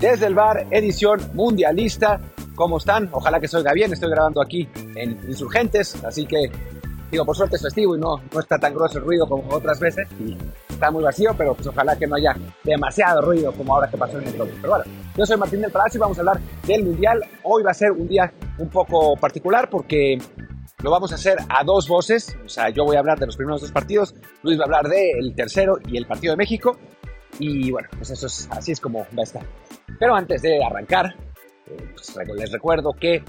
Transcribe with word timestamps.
desde 0.00 0.26
el 0.26 0.34
bar, 0.34 0.66
edición 0.70 1.20
mundialista. 1.34 2.20
¿Cómo 2.54 2.78
están? 2.78 3.08
Ojalá 3.12 3.38
que 3.38 3.48
se 3.48 3.58
oiga 3.58 3.72
bien. 3.72 3.92
Estoy 3.92 4.10
grabando 4.10 4.40
aquí 4.40 4.68
en 4.94 5.18
Insurgentes, 5.28 6.02
así 6.04 6.26
que 6.26 6.50
digo, 7.10 7.24
por 7.24 7.36
suerte 7.36 7.56
es 7.56 7.62
festivo 7.62 7.96
y 7.96 8.00
no, 8.00 8.16
no 8.32 8.40
está 8.40 8.58
tan 8.58 8.74
grueso 8.74 8.98
el 8.98 9.04
ruido 9.04 9.26
como 9.28 9.44
otras 9.54 9.78
veces. 9.78 10.08
Y 10.18 10.36
está 10.68 10.90
muy 10.90 11.04
vacío, 11.04 11.34
pero 11.36 11.54
pues 11.54 11.66
ojalá 11.66 11.96
que 11.96 12.06
no 12.06 12.16
haya 12.16 12.34
demasiado 12.64 13.20
ruido 13.20 13.52
como 13.52 13.74
ahora 13.74 13.90
que 13.90 13.98
pasó 13.98 14.18
en 14.18 14.26
el 14.26 14.34
club. 14.34 14.50
Pero 14.60 14.74
bueno, 14.74 14.84
yo 15.16 15.26
soy 15.26 15.36
Martín 15.36 15.60
del 15.60 15.70
Palacio 15.70 15.98
y 15.98 16.00
vamos 16.00 16.16
a 16.16 16.20
hablar 16.22 16.40
del 16.66 16.84
Mundial. 16.84 17.22
Hoy 17.42 17.62
va 17.62 17.70
a 17.70 17.74
ser 17.74 17.92
un 17.92 18.08
día 18.08 18.32
un 18.58 18.68
poco 18.68 19.16
particular 19.16 19.68
porque 19.68 20.18
lo 20.82 20.90
vamos 20.90 21.12
a 21.12 21.16
hacer 21.16 21.38
a 21.48 21.62
dos 21.62 21.88
voces. 21.88 22.36
O 22.44 22.48
sea, 22.48 22.70
yo 22.70 22.84
voy 22.84 22.96
a 22.96 23.00
hablar 23.00 23.18
de 23.18 23.26
los 23.26 23.36
primeros 23.36 23.60
dos 23.60 23.72
partidos, 23.72 24.14
Luis 24.42 24.58
va 24.58 24.62
a 24.62 24.66
hablar 24.66 24.88
del 24.88 25.34
tercero 25.34 25.78
y 25.86 25.98
el 25.98 26.06
partido 26.06 26.32
de 26.32 26.38
México. 26.38 26.78
Y 27.38 27.70
bueno, 27.70 27.88
pues 27.96 28.10
eso 28.10 28.26
es, 28.26 28.48
así 28.50 28.72
es 28.72 28.80
como 28.80 29.00
va 29.00 29.20
a 29.20 29.22
estar. 29.22 29.42
Pero 30.00 30.16
antes 30.16 30.42
de 30.42 30.64
arrancar, 30.64 31.14
eh, 31.66 31.92
pues 31.94 32.16
les 32.34 32.50
recuerdo 32.50 32.92
que 32.94 33.22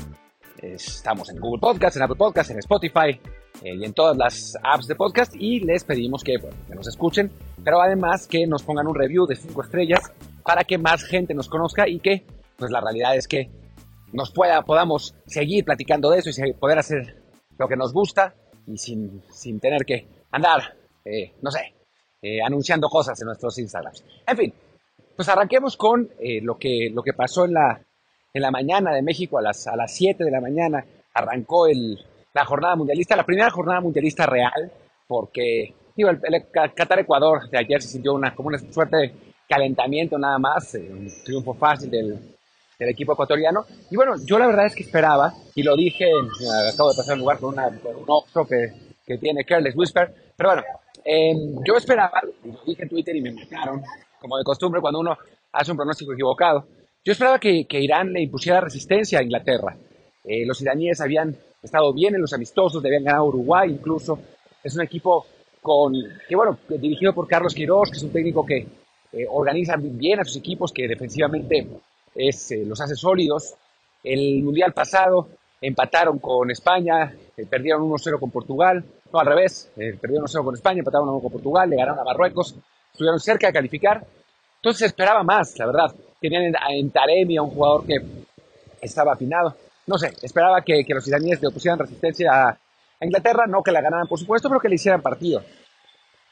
estamos 0.62 1.30
en 1.30 1.40
Google 1.40 1.60
Podcast, 1.60 1.98
en 1.98 2.04
Apple 2.04 2.16
Podcast, 2.16 2.52
en 2.52 2.60
Spotify 2.60 3.20
eh, 3.62 3.76
y 3.76 3.84
en 3.84 3.94
todas 3.94 4.16
las 4.16 4.58
apps 4.64 4.88
de 4.88 4.96
podcast 4.96 5.36
y 5.36 5.60
les 5.60 5.84
pedimos 5.84 6.24
que, 6.24 6.38
que 6.40 6.76
nos 6.76 6.88
escuchen, 6.88 7.32
pero 7.64 7.82
además 7.82 8.26
que 8.26 8.48
nos 8.48 8.64
pongan 8.64 8.88
un 8.88 8.96
review 8.96 9.28
de 9.28 9.36
5 9.36 9.64
estrellas 9.64 10.12
para 10.44 10.64
que 10.64 10.78
más 10.78 11.04
gente 11.04 11.34
nos 11.34 11.50
conozca 11.50 11.90
y 11.90 12.00
que, 12.00 12.26
pues 12.58 12.72
la 12.72 12.80
realidad 12.80 13.16
es 13.16 13.28
que 13.28 13.50
nos 14.14 14.32
pueda, 14.32 14.62
podamos 14.64 15.16
seguir 15.26 15.66
platicando 15.66 16.10
de 16.10 16.20
eso 16.20 16.30
y 16.30 16.54
poder 16.54 16.80
hacer 16.80 17.22
lo 17.58 17.68
que 17.68 17.76
nos 17.76 17.92
gusta 17.94 18.34
y 18.66 18.78
sin, 18.78 19.22
sin 19.30 19.60
tener 19.60 19.86
que 19.86 20.08
andar, 20.32 20.76
eh, 21.04 21.34
no 21.42 21.52
sé, 21.52 21.76
eh, 22.22 22.42
anunciando 22.42 22.88
cosas 22.88 23.20
en 23.22 23.26
nuestros 23.26 23.58
Instagrams. 23.58 24.06
En 24.26 24.38
fin, 24.38 24.54
pues 25.16 25.30
arranquemos 25.30 25.78
con 25.78 26.10
eh, 26.20 26.42
lo, 26.42 26.58
que, 26.58 26.90
lo 26.94 27.04
que 27.04 27.14
pasó 27.14 27.46
en 27.46 27.54
la, 27.54 27.82
en 28.34 28.42
la 28.42 28.52
mañana 28.52 28.94
de 28.94 29.02
México, 29.02 29.38
a 29.38 29.42
las, 29.42 29.68
a 29.68 29.76
las 29.76 29.94
7 29.94 30.24
de 30.24 30.32
la 30.32 30.42
mañana, 30.42 30.86
arrancó 31.14 31.68
el, 31.68 32.00
la 32.34 32.46
jornada 32.46 32.76
mundialista, 32.76 33.16
la 33.16 33.26
primera 33.26 33.50
jornada 33.50 33.82
mundialista 33.82 34.26
real, 34.26 34.72
porque 35.08 35.74
digo, 35.96 36.10
el, 36.10 36.20
Qatar-Ecuador 36.52 37.50
de 37.50 37.60
ayer 37.60 37.82
se 37.82 37.90
sintió 37.90 38.14
una, 38.14 38.34
como 38.34 38.48
una 38.48 38.60
suerte 38.60 38.98
de 38.98 39.14
calentamiento 39.48 40.18
nada 40.18 40.40
más, 40.40 40.74
un 40.76 41.10
triunfo 41.26 41.54
fácil 41.54 41.92
del, 41.92 42.18
del 42.82 42.90
equipo 42.90 43.14
ecuatoriano. 43.14 43.66
Y 43.90 43.96
bueno, 43.96 44.16
yo 44.26 44.40
la 44.40 44.48
verdad 44.48 44.66
es 44.66 44.76
que 44.76 44.84
esperaba, 44.84 45.34
y 45.54 45.64
lo 45.64 45.76
dije, 45.76 46.06
acabo 46.74 46.92
de 46.92 46.98
pasar 46.98 47.14
un 47.14 47.20
lugar 47.20 47.38
con, 47.40 47.54
una, 47.54 47.68
un 47.68 48.06
Oxxo 48.08 48.46
que, 48.46 48.92
tiene 49.20 49.44
Careless 49.44 49.76
Whisper, 49.76 50.34
pero 50.38 50.52
bueno, 50.52 50.64
em, 51.04 51.62
yo 51.68 51.76
esperaba, 51.76 52.22
y 52.46 52.48
lo 52.50 52.62
dije 52.66 52.84
en 52.84 52.88
Twitter 52.88 53.14
y 53.14 53.22
me 53.22 53.34
marcaron, 53.34 53.84
como 54.22 54.38
de 54.38 54.44
costumbre 54.44 54.80
cuando 54.80 55.00
uno 55.00 55.18
hace 55.52 55.72
un 55.72 55.78
pronóstico 55.78 56.14
equivocado, 56.14 56.68
yo 57.04 57.12
esperaba 57.12 57.40
que, 57.40 57.66
Irán 57.72 58.14
le 58.14 58.22
impusiera 58.22 58.62
resistencia 58.62 59.20
a 59.20 59.24
Inglaterra. 59.24 59.76
Eh, 60.24 60.46
los 60.46 60.62
iraníes 60.62 61.02
habían 61.02 61.36
estado 61.62 61.92
bien 61.94 62.14
en 62.14 62.22
los 62.22 62.32
amistosos, 62.32 62.86
habían 62.86 63.04
ganado 63.04 63.26
Uruguay 63.26 63.72
incluso. 63.72 64.20
Es 64.64 64.76
un 64.76 64.84
equipo 64.84 65.26
con, 65.62 65.94
que 66.30 66.36
bueno, 66.36 66.60
dirigido 66.70 67.14
por 67.14 67.28
Carlos 67.28 67.56
Queiroz, 67.56 67.90
que 67.90 67.98
es 67.98 68.04
un 68.04 68.12
técnico 68.12 68.46
que 68.46 68.68
eh, 69.14 69.26
organiza 69.28 69.76
bien 69.78 70.20
a 70.20 70.24
sus 70.24 70.38
equipos, 70.38 70.72
que 70.72 70.88
defensivamente 70.88 71.68
es, 72.14 72.52
eh, 72.52 72.64
los 72.66 72.80
hace 72.80 72.96
sólidos. 72.96 73.56
El 74.04 74.44
Mundial 74.44 74.74
pasado 74.74 75.28
empataron 75.60 76.20
con 76.20 76.52
España, 76.52 77.12
perdieron 77.50 77.82
1-0 77.90 78.20
con 78.20 78.30
Portugal, 78.30 78.84
no 79.12 79.20
al 79.20 79.26
revés, 79.26 79.72
perdieron 79.76 80.28
1-0 80.28 80.44
con 80.44 80.56
España, 80.56 80.80
empataron 80.80 81.10
1 81.10 81.20
con 81.20 81.32
Portugal, 81.32 81.70
le 81.70 81.78
ganaron 81.78 82.00
a 82.00 82.04
Marruecos, 82.04 82.56
estuvieron 82.92 83.20
cerca 83.20 83.48
de 83.48 83.54
calificar. 83.54 84.06
Entonces 84.58 84.88
esperaba 84.88 85.24
más, 85.24 85.58
la 85.58 85.66
verdad. 85.66 85.96
Tenían 86.20 86.54
en, 86.70 86.92
Taremi 86.92 87.38
a 87.38 87.42
un 87.42 87.50
jugador 87.50 87.86
que 87.86 87.96
estaba 88.82 89.14
afinado. 89.14 89.56
No 89.88 89.98
sé, 89.98 90.14
esperaba 90.22 90.62
que, 90.62 90.84
que 90.86 90.94
los 90.94 91.08
iraníes 91.08 91.42
le 91.42 91.48
opusieran 91.48 91.80
resistencia 91.80 92.32
a, 92.32 92.58
Inglaterra, 93.04 93.48
no 93.48 93.64
que 93.64 93.72
la 93.72 93.82
ganaran 93.82 94.08
por 94.08 94.20
supuesto, 94.20 94.48
pero 94.48 94.62
que 94.62 94.70
le 94.70 94.76
hicieran 94.76 95.02
partido. 95.02 95.44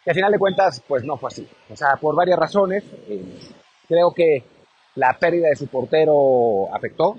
Y 0.05 0.09
al 0.09 0.15
final 0.15 0.31
de 0.31 0.37
cuentas, 0.37 0.83
pues 0.87 1.03
no 1.03 1.17
fue 1.17 1.29
así. 1.29 1.47
O 1.67 1.75
sea, 1.75 1.95
por 1.95 2.15
varias 2.15 2.37
razones. 2.37 2.83
creo 3.87 4.11
que 4.11 4.43
la 4.95 5.17
pérdida 5.17 5.49
de 5.49 5.55
su 5.55 5.65
portero 5.67 6.73
afectó 6.73 7.17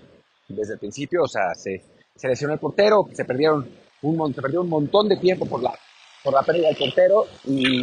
desde 0.48 0.74
el 0.74 0.78
principio, 0.78 1.24
o 1.24 1.28
sea, 1.28 1.54
se, 1.54 1.82
lesionó 2.22 2.54
el 2.54 2.60
portero, 2.60 3.08
se 3.12 3.24
perdieron 3.24 3.68
un, 4.02 4.34
se 4.34 4.42
perdió 4.42 4.60
un 4.60 4.68
montón 4.68 5.08
de 5.08 5.16
tiempo 5.16 5.46
por 5.46 5.62
la, 5.62 5.72
por 6.22 6.34
la 6.34 6.42
pérdida 6.42 6.68
del 6.68 6.76
portero 6.76 7.26
y 7.44 7.82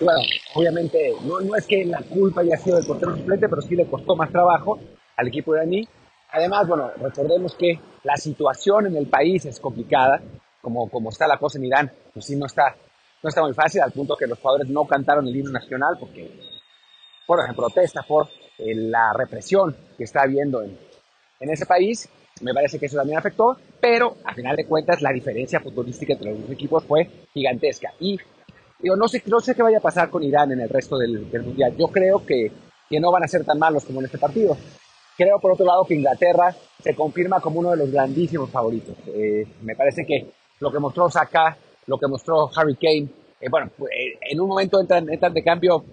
bueno, 0.00 0.20
obviamente 0.54 1.12
no, 1.24 1.40
no, 1.40 1.56
es 1.56 1.66
que 1.66 1.84
la 1.84 2.02
culpa 2.02 2.42
haya 2.42 2.56
sido 2.56 2.76
del 2.76 2.86
portero 2.86 3.16
suplente, 3.16 3.48
pero 3.48 3.62
sí 3.62 3.74
le 3.74 3.86
costó 3.86 4.14
más 4.14 4.30
trabajo 4.30 4.78
al 5.16 5.28
equipo 5.28 5.54
iraní. 5.54 5.86
Además, 6.30 6.68
bueno, 6.68 6.90
recordemos 7.00 7.54
que 7.54 7.80
la 8.04 8.16
situación 8.16 8.86
en 8.86 8.96
el 8.96 9.06
país 9.06 9.44
es 9.46 9.58
complicada, 9.58 10.20
como, 10.60 10.88
como 10.88 11.10
está 11.10 11.26
la 11.26 11.38
cosa 11.38 11.58
en 11.58 11.64
Irán, 11.64 11.92
pues 12.12 12.26
sí 12.26 12.36
no 12.36 12.46
está, 12.46 12.76
no 13.22 13.28
está 13.28 13.42
muy 13.42 13.54
fácil, 13.54 13.80
al 13.80 13.92
punto 13.92 14.16
que 14.16 14.26
los 14.26 14.38
jugadores 14.38 14.68
no 14.68 14.84
cantaron 14.86 15.26
el 15.26 15.34
himno 15.34 15.52
nacional 15.52 15.96
porque, 15.98 16.30
bueno, 17.26 17.44
en 17.48 17.54
protesta 17.54 18.02
por 18.02 18.28
la 18.58 19.12
represión 19.14 19.76
que 19.96 20.04
está 20.04 20.22
habiendo 20.22 20.62
en, 20.62 20.78
en 21.40 21.50
ese 21.50 21.66
país. 21.66 22.08
Me 22.40 22.54
parece 22.54 22.78
que 22.78 22.86
eso 22.86 22.96
también 22.96 23.18
afectó, 23.18 23.56
pero 23.80 24.16
a 24.24 24.32
final 24.32 24.54
de 24.54 24.66
cuentas 24.66 25.02
la 25.02 25.12
diferencia 25.12 25.60
futbolística 25.60 26.12
entre 26.12 26.30
los 26.30 26.42
dos 26.42 26.50
equipos 26.50 26.84
fue 26.84 27.10
gigantesca. 27.32 27.92
Y 27.98 28.18
digo, 28.78 28.96
no 28.96 29.08
sé, 29.08 29.22
no 29.26 29.40
sé 29.40 29.54
qué 29.54 29.62
vaya 29.62 29.78
a 29.78 29.82
pasar 29.82 30.10
con 30.10 30.22
Irán 30.22 30.52
en 30.52 30.60
el 30.60 30.68
resto 30.68 30.96
del, 30.98 31.26
Mundial. 31.42 31.76
Yo 31.76 31.88
creo 31.88 32.24
que, 32.24 32.50
que 32.88 33.00
no 33.00 33.10
van 33.10 33.24
a 33.24 33.28
ser 33.28 33.44
tan 33.44 33.58
malos 33.58 33.84
como 33.84 34.00
en 34.00 34.06
este 34.06 34.18
partido. 34.18 34.56
Creo, 35.16 35.40
por 35.40 35.52
otro 35.52 35.66
lado, 35.66 35.84
que 35.84 35.94
Inglaterra 35.94 36.54
se 36.82 36.94
confirma 36.94 37.40
como 37.40 37.60
uno 37.60 37.72
de 37.72 37.78
los 37.78 37.90
grandísimos 37.90 38.50
favoritos. 38.50 38.96
Eh, 39.08 39.44
me 39.62 39.74
parece 39.74 40.04
que 40.06 40.30
lo 40.60 40.70
que 40.70 40.78
mostró 40.78 41.10
Saka, 41.10 41.56
lo 41.86 41.98
que 41.98 42.06
mostró 42.06 42.50
Harry 42.54 42.76
Kane, 42.76 43.08
eh, 43.40 43.48
bueno, 43.50 43.70
eh, 43.80 44.18
en 44.30 44.40
un 44.40 44.48
momento 44.48 44.80
entran, 44.80 45.08
entran 45.10 45.34
de 45.34 45.42
cambio 45.42 45.84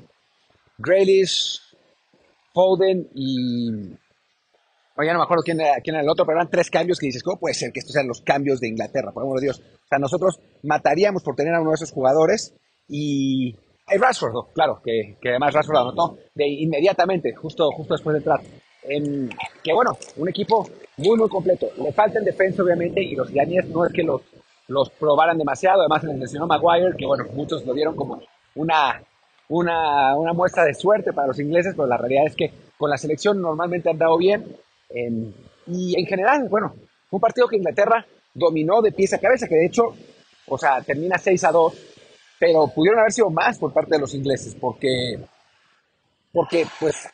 Grealish, 0.78 1.60
Foden 2.54 3.10
y... 3.14 3.96
Oye, 4.98 5.12
no 5.12 5.20
me 5.20 5.24
acuerdo 5.26 5.44
quién 5.44 5.60
era, 5.60 5.82
quién 5.82 5.96
era 5.96 6.04
el 6.04 6.10
otro, 6.10 6.26
pero 6.26 6.38
eran 6.38 6.50
tres 6.50 6.70
cambios 6.70 7.00
que 7.00 7.08
dices, 7.08 7.22
¿cómo 7.22 7.38
puede 7.38 7.54
ser 7.54 7.74
que 7.74 7.80
estos 7.80 7.92
sean 7.94 8.08
los 8.08 8.22
cambios 8.22 8.62
de 8.62 8.70
Inglaterra? 8.70 9.12
Por 9.12 9.24
amor 9.24 9.40
de 9.40 9.48
Dios. 9.48 9.60
O 9.60 9.88
sea, 9.90 10.00
nosotros 10.00 10.40
mataríamos 10.64 11.22
por 11.22 11.36
tener 11.36 11.54
a 11.54 11.60
uno 11.60 11.72
de 11.72 11.76
esos 11.76 11.92
jugadores 11.92 12.54
y... 12.88 13.56
Rashford, 13.88 14.52
claro, 14.54 14.82
que, 14.84 15.16
además 15.30 15.54
Rashford 15.54 15.78
anotó 15.78 16.18
de 16.34 16.48
inmediatamente, 16.48 17.36
justo, 17.36 17.70
justo 17.72 17.94
después 17.94 18.16
de 18.16 18.18
entrar. 18.18 18.40
En, 18.82 19.30
que 19.64 19.74
bueno, 19.74 19.96
un 20.18 20.28
equipo 20.28 20.68
muy, 20.98 21.18
muy 21.18 21.30
completo. 21.30 21.68
Le 21.78 21.92
falta 21.92 22.18
en 22.18 22.26
defensa, 22.26 22.64
obviamente, 22.64 23.02
y 23.04 23.16
los 23.16 23.30
iraníes 23.30 23.68
no 23.70 23.86
es 23.86 23.94
que 23.94 24.02
los, 24.02 24.22
los 24.68 24.90
probaran 24.90 25.38
demasiado. 25.38 25.82
Además, 25.82 26.04
les 26.04 26.18
mencionó 26.18 26.48
Maguire, 26.48 26.96
que 26.98 27.06
bueno, 27.06 27.26
muchos 27.34 27.64
lo 27.64 27.74
dieron 27.74 27.96
como 27.96 28.20
una 28.56 29.02
una, 29.50 30.16
una, 30.16 30.34
muestra 30.34 30.64
de 30.64 30.74
suerte 30.74 31.14
para 31.14 31.28
los 31.28 31.40
ingleses, 31.40 31.74
pero 31.76 31.88
la 31.88 31.98
realidad 31.98 32.26
es 32.28 32.36
que 32.36 32.52
con 32.78 32.90
la 32.90 32.98
selección 32.98 33.42
normalmente 33.42 33.90
han 33.90 33.98
dado 33.98 34.18
bien. 34.18 34.44
Y 35.68 36.00
en 36.00 36.06
general, 36.06 36.48
bueno, 36.50 36.74
un 37.12 37.20
partido 37.20 37.48
que 37.48 37.58
Inglaterra 37.58 38.06
dominó 38.34 38.82
de 38.82 38.92
pies 38.92 39.14
a 39.14 39.20
cabeza, 39.20 39.48
que 39.48 39.56
de 39.56 39.68
hecho, 39.68 39.94
o 40.48 40.58
sea, 40.58 40.82
termina 40.82 41.18
6 41.18 41.44
a 41.44 41.52
2, 41.52 41.74
pero 42.40 42.68
pudieron 42.68 43.00
haber 43.00 43.12
sido 43.12 43.30
más 43.30 43.58
por 43.58 43.74
parte 43.74 43.96
de 43.96 44.00
los 44.00 44.14
ingleses, 44.14 44.56
porque, 44.56 45.20
porque 46.32 46.66
pues, 46.80 47.08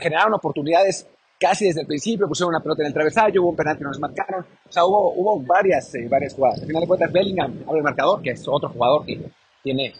generaron 0.00 0.34
oportunidades 0.34 1.06
casi 1.38 1.66
desde 1.66 1.80
el 1.80 1.86
principio, 1.86 2.28
pusieron 2.28 2.54
una 2.54 2.62
pelota 2.62 2.82
en 2.82 2.88
el 2.88 2.92
travesaño, 2.92 3.40
hubo 3.40 3.50
un 3.50 3.56
penalti 3.56 3.78
que 3.78 3.88
nos 3.88 3.98
marcaron, 3.98 4.44
o 4.68 4.72
sea, 4.72 4.84
hubo, 4.84 5.14
hubo 5.14 5.40
varias, 5.40 5.94
eh, 5.94 6.06
varias 6.08 6.34
jugadas. 6.34 6.60
Al 6.60 6.66
final 6.66 6.82
de 6.82 6.86
cuentas, 6.86 7.12
Bellingham 7.12 7.64
abre 7.66 7.78
el 7.78 7.84
marcador, 7.84 8.20
que 8.20 8.30
es 8.30 8.46
otro 8.46 8.68
jugador 8.68 9.06
que 9.06 9.18
tiene 9.62 9.94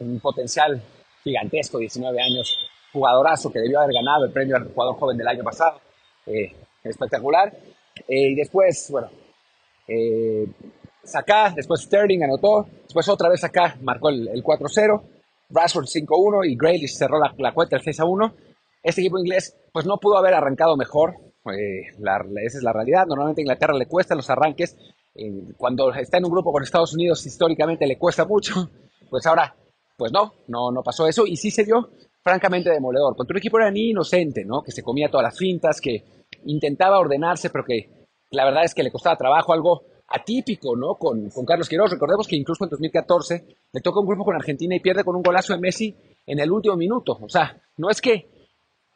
un 0.00 0.20
potencial 0.20 0.82
gigantesco, 1.24 1.78
19 1.78 2.20
años, 2.20 2.68
jugadorazo 2.92 3.50
que 3.50 3.60
debió 3.60 3.80
haber 3.80 3.94
ganado 3.94 4.26
el 4.26 4.32
premio 4.32 4.56
al 4.56 4.68
jugador 4.68 4.96
joven 4.98 5.16
del 5.16 5.28
año 5.28 5.42
pasado, 5.42 5.80
eh, 6.26 6.52
espectacular. 6.84 7.52
Eh, 8.08 8.30
y 8.32 8.34
después, 8.34 8.88
bueno, 8.90 9.08
Saka, 11.04 11.52
después 11.54 11.82
Sterling 11.82 12.22
anotó, 12.22 12.66
después 12.84 13.08
otra 13.08 13.28
vez 13.28 13.40
Saka 13.40 13.76
marcó 13.82 14.08
el, 14.08 14.28
el 14.28 14.42
4-0, 14.42 15.02
Rashford 15.50 15.86
5-1 15.86 16.48
y 16.48 16.56
Grealish 16.56 16.96
cerró 16.96 17.18
la, 17.18 17.34
la 17.38 17.52
cuenta 17.52 17.76
el 17.76 17.82
6-1. 17.82 18.32
Este 18.82 19.00
equipo 19.00 19.18
inglés 19.18 19.56
pues 19.72 19.86
no 19.86 19.98
pudo 19.98 20.18
haber 20.18 20.34
arrancado 20.34 20.76
mejor, 20.76 21.16
eh, 21.50 21.88
esa 22.44 22.58
es 22.58 22.62
la 22.62 22.72
realidad. 22.72 23.06
Normalmente 23.06 23.40
a 23.40 23.44
Inglaterra 23.44 23.74
le 23.74 23.86
cuesta 23.86 24.14
los 24.14 24.30
arranques. 24.30 24.76
Eh, 25.14 25.52
cuando 25.56 25.92
está 25.92 26.18
en 26.18 26.24
un 26.24 26.30
grupo 26.30 26.52
con 26.52 26.62
Estados 26.62 26.94
Unidos 26.94 27.26
históricamente 27.26 27.86
le 27.86 27.98
cuesta 27.98 28.24
mucho 28.24 28.70
pues 29.10 29.26
ahora, 29.26 29.54
pues 29.96 30.10
no, 30.10 30.32
no, 30.48 30.70
no 30.70 30.82
pasó 30.82 31.06
eso 31.06 31.26
y 31.26 31.36
sí 31.36 31.50
se 31.50 31.64
dio 31.64 31.90
francamente 32.22 32.70
demoledor. 32.70 33.16
Contra 33.16 33.34
un 33.34 33.38
equipo 33.38 33.58
era 33.58 33.70
ni 33.70 33.90
inocente, 33.90 34.44
¿no? 34.44 34.62
Que 34.62 34.72
se 34.72 34.82
comía 34.82 35.10
todas 35.10 35.24
las 35.24 35.36
fintas, 35.36 35.80
que 35.80 36.04
intentaba 36.46 36.98
ordenarse, 36.98 37.50
pero 37.50 37.64
que 37.64 37.90
la 38.30 38.44
verdad 38.44 38.64
es 38.64 38.74
que 38.74 38.82
le 38.82 38.90
costaba 38.90 39.16
trabajo, 39.16 39.52
algo 39.52 39.82
atípico, 40.12 40.76
¿no? 40.76 40.94
Con, 40.94 41.30
Carlos 41.46 41.68
Quiroz. 41.68 41.90
Recordemos 41.90 42.26
que 42.26 42.36
incluso 42.36 42.64
en 42.64 42.70
2014 42.70 43.46
le 43.72 43.80
toca 43.80 44.00
un 44.00 44.06
grupo 44.06 44.24
con 44.24 44.34
Argentina 44.34 44.74
y 44.74 44.80
pierde 44.80 45.04
con 45.04 45.16
un 45.16 45.22
golazo 45.22 45.54
de 45.54 45.60
Messi 45.60 45.96
en 46.26 46.38
el 46.38 46.50
último 46.50 46.76
minuto. 46.76 47.18
O 47.20 47.28
sea, 47.28 47.60
no 47.78 47.90
es 47.90 48.00
que 48.00 48.28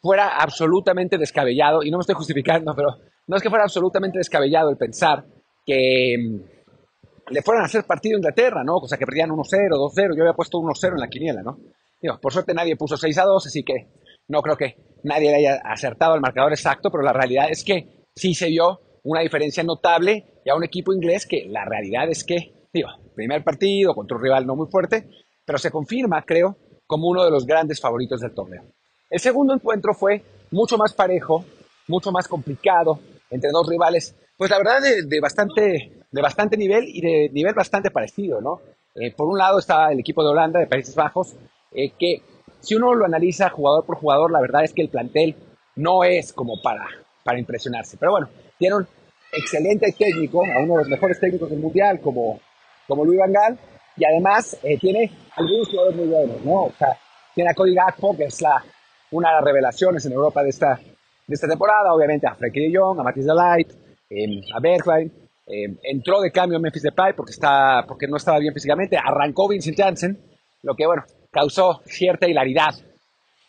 fuera 0.00 0.36
absolutamente 0.36 1.18
descabellado, 1.18 1.82
y 1.82 1.90
no 1.90 1.98
me 1.98 2.02
estoy 2.02 2.14
justificando, 2.14 2.74
pero 2.74 2.90
no 3.26 3.36
es 3.36 3.42
que 3.42 3.48
fuera 3.48 3.64
absolutamente 3.64 4.18
descabellado 4.18 4.70
el 4.70 4.76
pensar 4.76 5.24
que 5.64 6.16
mm, 6.16 7.32
le 7.32 7.42
fueran 7.42 7.64
a 7.64 7.66
hacer 7.66 7.84
partido 7.84 8.16
a 8.16 8.18
Inglaterra, 8.18 8.62
¿no? 8.64 8.76
O 8.76 8.86
sea, 8.86 8.98
que 8.98 9.06
perdían 9.06 9.30
1-0, 9.30 9.42
2-0, 9.42 10.16
yo 10.16 10.22
había 10.22 10.34
puesto 10.34 10.58
1-0 10.58 10.92
en 10.92 11.00
la 11.00 11.08
quiniela, 11.08 11.42
¿no? 11.42 11.58
Digo, 12.00 12.18
por 12.20 12.32
suerte 12.32 12.54
nadie 12.54 12.76
puso 12.76 12.96
6-2, 12.96 13.46
así 13.46 13.64
que 13.64 13.88
no 14.28 14.42
creo 14.42 14.56
que 14.56 14.76
nadie 15.02 15.30
le 15.30 15.36
haya 15.36 15.60
acertado 15.64 16.14
el 16.14 16.20
marcador 16.20 16.52
exacto, 16.52 16.90
pero 16.90 17.02
la 17.02 17.12
realidad 17.12 17.46
es 17.50 17.64
que 17.64 18.06
sí 18.14 18.34
se 18.34 18.48
vio 18.48 18.80
una 19.06 19.20
diferencia 19.20 19.62
notable 19.62 20.24
y 20.44 20.50
a 20.50 20.56
un 20.56 20.64
equipo 20.64 20.92
inglés 20.92 21.26
que 21.26 21.46
la 21.48 21.64
realidad 21.64 22.08
es 22.10 22.24
que, 22.24 22.66
digo, 22.72 22.88
primer 23.14 23.44
partido 23.44 23.94
contra 23.94 24.16
un 24.16 24.22
rival 24.22 24.46
no 24.46 24.56
muy 24.56 24.66
fuerte, 24.66 25.08
pero 25.44 25.58
se 25.58 25.70
confirma, 25.70 26.22
creo, 26.22 26.56
como 26.86 27.08
uno 27.08 27.24
de 27.24 27.30
los 27.30 27.46
grandes 27.46 27.80
favoritos 27.80 28.20
del 28.20 28.34
torneo. 28.34 28.64
El 29.08 29.20
segundo 29.20 29.54
encuentro 29.54 29.94
fue 29.94 30.22
mucho 30.50 30.76
más 30.76 30.92
parejo, 30.92 31.44
mucho 31.86 32.10
más 32.10 32.26
complicado, 32.26 32.98
entre 33.30 33.50
dos 33.50 33.68
rivales, 33.68 34.14
pues 34.36 34.50
la 34.50 34.58
verdad 34.58 34.80
de, 34.82 35.20
bastante, 35.20 36.04
de 36.10 36.22
bastante 36.22 36.56
nivel 36.56 36.84
y 36.86 37.00
de 37.00 37.30
nivel 37.32 37.54
bastante 37.54 37.90
parecido, 37.90 38.40
¿no? 38.40 38.60
Eh, 38.96 39.14
por 39.14 39.28
un 39.28 39.38
lado 39.38 39.58
está 39.60 39.92
el 39.92 40.00
equipo 40.00 40.24
de 40.24 40.30
Holanda, 40.30 40.58
de 40.58 40.66
Países 40.66 40.94
Bajos, 40.96 41.36
eh, 41.72 41.92
que 41.98 42.22
si 42.60 42.74
uno 42.74 42.94
lo 42.94 43.04
analiza 43.04 43.50
jugador 43.50 43.84
por 43.84 43.98
jugador, 43.98 44.32
la 44.32 44.40
verdad 44.40 44.64
es 44.64 44.72
que 44.72 44.82
el 44.82 44.88
plantel 44.88 45.36
no 45.76 46.02
es 46.02 46.32
como 46.32 46.60
para, 46.60 46.86
para 47.22 47.38
impresionarse. 47.38 47.96
Pero 47.98 48.12
bueno, 48.12 48.28
tiene 48.58 48.76
un 48.76 48.86
excelente 49.32 49.94
técnico, 49.98 50.42
a 50.44 50.58
uno 50.62 50.74
de 50.74 50.78
los 50.80 50.88
mejores 50.88 51.20
técnicos 51.20 51.50
del 51.50 51.58
mundial, 51.58 52.00
como, 52.00 52.40
como 52.86 53.04
Luis 53.04 53.18
Van 53.18 53.32
Gaal, 53.32 53.58
y 53.96 54.04
además 54.04 54.58
eh, 54.62 54.78
tiene 54.78 55.10
algunos 55.36 55.68
jugadores 55.68 55.96
muy 55.96 56.06
buenos, 56.08 56.44
¿no? 56.44 56.62
O 56.64 56.72
sea, 56.78 56.96
tiene 57.34 57.50
a 57.50 57.54
Cody 57.54 57.74
Gakpo, 57.74 58.16
que 58.16 58.24
es 58.24 58.40
la, 58.40 58.62
una 59.10 59.28
de 59.30 59.34
las 59.36 59.44
revelaciones 59.44 60.04
en 60.06 60.12
Europa 60.12 60.42
de 60.42 60.50
esta, 60.50 60.80
de 61.26 61.34
esta 61.34 61.48
temporada, 61.48 61.92
obviamente 61.92 62.26
a 62.26 62.34
Frankie 62.34 62.68
de 62.68 62.78
Jong, 62.78 63.00
a 63.00 63.02
Matisse 63.02 63.26
Delight, 63.26 63.72
eh, 64.10 64.40
a 64.54 64.60
Bergwijn, 64.60 65.12
eh, 65.46 65.76
entró 65.82 66.20
de 66.20 66.32
cambio 66.32 66.58
Memphis 66.58 66.82
Depay 66.82 67.12
porque, 67.12 67.32
está, 67.32 67.84
porque 67.86 68.08
no 68.08 68.16
estaba 68.16 68.38
bien 68.38 68.52
físicamente, 68.52 68.96
arrancó 68.96 69.48
Vincent 69.48 69.76
Janssen, 69.76 70.18
lo 70.62 70.74
que, 70.74 70.86
bueno, 70.86 71.04
causó 71.30 71.82
cierta 71.84 72.28
hilaridad 72.28 72.74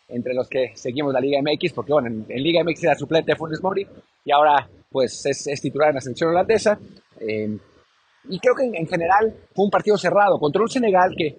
entre 0.08 0.34
los 0.34 0.48
que 0.48 0.72
seguimos 0.74 1.12
la 1.12 1.20
Liga 1.20 1.40
MX, 1.42 1.72
porque 1.72 1.92
bueno, 1.92 2.08
en, 2.08 2.42
Liga 2.42 2.62
MX 2.64 2.84
era 2.84 2.94
suplente 2.94 3.32
de 3.32 3.36
Funes 3.36 3.62
Mori 3.62 3.86
y 4.24 4.32
ahora 4.32 4.68
pues 4.90 5.24
es, 5.26 5.60
titular 5.60 5.90
en 5.90 5.96
la 5.96 6.00
selección 6.00 6.30
holandesa. 6.30 6.78
Eh, 7.20 7.56
y 8.28 8.38
creo 8.38 8.54
que 8.54 8.64
en, 8.64 8.86
general 8.86 9.34
fue 9.54 9.64
un 9.64 9.70
partido 9.70 9.96
cerrado 9.96 10.38
contra 10.38 10.62
un 10.62 10.68
Senegal 10.68 11.14
que 11.16 11.36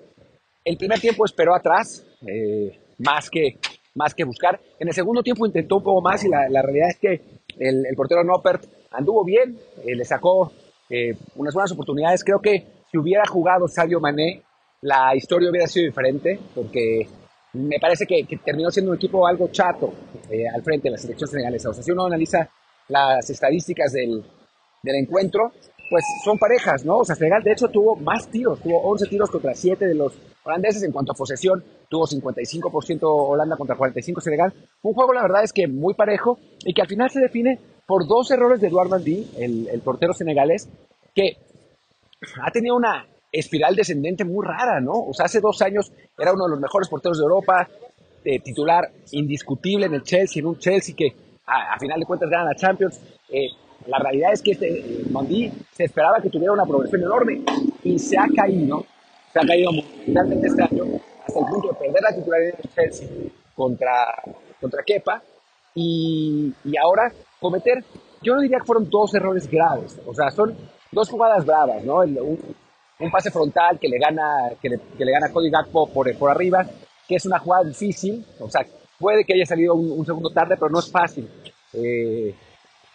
el 0.66 0.78
primer 0.78 1.00
tiempo 1.00 1.25
esperó 1.25 1.56
atrás, 1.56 2.06
eh, 2.28 2.80
más, 3.00 3.30
que, 3.30 3.57
más 3.96 4.13
que 4.13 4.24
buscar. 4.24 4.60
En 4.80 4.88
el 4.88 4.94
segundo 4.94 5.22
tiempo 5.22 5.46
intentó 5.46 5.78
un 5.78 5.84
poco 5.84 6.01
más 6.01 6.24
y 6.24 6.30
la, 6.30 6.62
realidad 6.62 6.90
es 6.90 6.98
que 6.98 7.22
el, 7.57 7.86
portero 7.96 8.24
Noppert 8.24 8.66
anduvo 8.92 9.24
bien, 9.24 9.57
eh, 9.86 9.96
le 9.96 10.06
sacó 10.06 10.51
unas 11.36 11.54
buenas 11.54 11.72
oportunidades. 11.72 12.24
Creo 12.24 12.40
que 12.42 12.66
si 12.92 12.98
hubiera 12.98 13.24
jugado 13.28 13.68
Sadio 13.68 14.00
Mané, 14.00 14.42
la 14.81 15.16
historia 15.16 15.51
hubiera 15.51 15.68
sido 15.68 15.86
diferente, 15.86 16.40
porque 16.56 17.07
me 17.54 17.80
parece 17.80 18.06
que, 18.06 18.25
terminó 18.44 18.69
siendo 18.69 18.92
un 18.92 18.98
equipo 18.98 19.25
algo 19.25 19.50
chato 19.50 19.94
eh, 20.30 20.48
al 20.48 20.62
frente 20.62 20.88
de 20.88 20.92
la 20.92 20.98
selección 20.98 21.30
senegalesa. 21.30 21.69
O 21.69 21.74
sea, 21.74 21.84
si 21.84 21.92
uno 21.92 22.06
analiza 22.06 22.50
las 22.89 23.30
estadísticas 23.30 23.94
del, 23.94 24.24
del, 24.83 24.95
encuentro, 24.95 25.51
pues 25.89 26.03
son 26.24 26.38
parejas, 26.38 26.83
¿no? 26.86 26.97
O 26.97 27.06
sea, 27.06 27.15
Senegal 27.15 27.44
de 27.44 27.53
hecho 27.53 27.69
tuvo 27.69 27.95
más 27.95 28.27
tiros, 28.27 28.59
tuvo 28.59 28.81
11 28.81 29.07
tiros 29.07 29.31
contra 29.31 29.56
7 29.56 29.88
de 29.88 29.95
los 29.95 30.13
holandeses 30.44 30.83
en 30.83 30.91
cuanto 30.91 31.13
a 31.13 31.15
posesión, 31.15 31.63
tuvo 31.89 32.06
55% 32.06 33.00
Holanda 33.01 33.56
contra 33.56 33.75
45 33.75 34.21
Senegal. 34.21 34.53
Un 34.81 34.94
juego, 34.94 35.13
la 35.13 35.21
verdad, 35.21 35.44
es 35.44 35.53
que 35.53 35.68
muy 35.68 35.94
parejo 35.94 36.38
y 36.65 36.74
que 36.74 36.81
al 36.81 36.88
final 36.88 37.09
se 37.09 37.21
define 37.21 37.59
por 37.88 38.07
dos 38.07 38.30
errores 38.31 38.62
de 38.62 38.68
Eduard 38.68 38.89
Mendy, 38.89 39.31
el, 39.38 39.68
el 39.68 39.81
portero 39.81 40.13
senegalés, 40.13 40.69
que 41.15 41.38
ha 42.44 42.51
tenido 42.51 42.75
una 42.75 43.07
espiral 43.31 43.75
descendente 43.75 44.25
muy 44.25 44.45
rara, 44.45 44.80
¿no? 44.80 44.94
O 44.94 45.13
sea, 45.13 45.25
hace 45.25 45.39
dos 45.39 45.62
años 45.62 45.91
era 46.18 46.33
uno 46.33 46.45
de 46.45 46.51
los 46.51 46.59
mejores 46.59 46.89
porteros 46.89 47.18
de 47.18 47.24
Europa, 47.24 47.68
eh, 48.24 48.39
titular 48.39 48.91
indiscutible 49.12 49.86
en 49.86 49.94
el 49.94 50.03
Chelsea, 50.03 50.41
en 50.41 50.47
un 50.47 50.57
Chelsea 50.57 50.95
que 50.95 51.15
a, 51.50 51.78
final 51.80 52.00
de 52.00 52.06
cuentas 52.06 52.30
gana 52.30 52.46
la 52.46 52.56
Champions. 52.56 53.01
Eh, 53.30 53.48
la 53.88 54.00
realidad 54.00 54.34
es 54.34 54.42
que 54.42 54.51
este 54.51 54.80
eh, 54.80 55.51
se 55.72 55.84
esperaba 55.86 56.22
que 56.22 56.30
tuviera 56.30 56.54
una 56.54 56.66
progresión 56.66 57.01
enorme 57.01 57.42
y 57.84 57.98
se 57.98 58.18
ha 58.18 58.28
caído, 58.36 58.86
se 59.34 59.40
ha 59.40 59.48
caído 59.48 59.72
realmente 60.07 60.48
este 60.48 60.62
año 60.62 60.84
hasta 61.25 61.40
el 61.40 61.46
punto 61.46 61.69
de 61.69 61.74
perder 61.75 62.01
la 62.01 62.16
titularidad 62.16 62.57
del 62.57 62.72
Chelsea 62.74 63.07
contra, 63.56 64.22
contra 64.60 64.84
Kepa 64.84 65.22
y, 65.74 66.54
y 66.66 66.78
ahora 66.78 67.12
cometer, 67.40 67.84
yo 68.22 68.36
no 68.36 68.42
diría 68.42 68.60
que 68.60 68.66
fueron 68.66 68.90
dos 68.90 69.13
errores 69.13 69.50
graves, 69.50 70.00
o 70.06 70.13
sea, 70.13 70.30
son 70.31 70.56
dos 70.92 71.10
jugadas 71.10 71.46
bravas, 71.46 71.84
¿no? 71.84 72.00
un, 72.00 72.40
un 73.00 73.12
pase 73.12 73.31
frontal 73.31 73.80
que 73.80 73.88
le 73.88 73.98
gana, 73.98 74.51
que 74.62 74.69
le, 74.69 74.80
que 74.98 75.06
le 75.06 75.12
gana 75.12 75.31
Cody 75.31 75.50
Gakpo 75.50 75.88
por, 75.88 76.13
por 76.18 76.31
arriba, 76.31 76.66
que 77.07 77.16
es 77.16 77.25
una 77.25 77.40
jugada 77.40 77.63
difícil, 77.63 78.25
o 78.40 78.50
sea, 78.50 78.66
puede 79.00 79.24
que 79.24 79.34
haya 79.34 79.46
salido 79.46 79.74
un, 79.74 80.06
segundo 80.06 80.30
tarde, 80.30 80.56
pero 80.57 80.69
no 80.69 80.80
es 80.80 80.92
fácil 80.92 81.28
eh, 81.74 82.36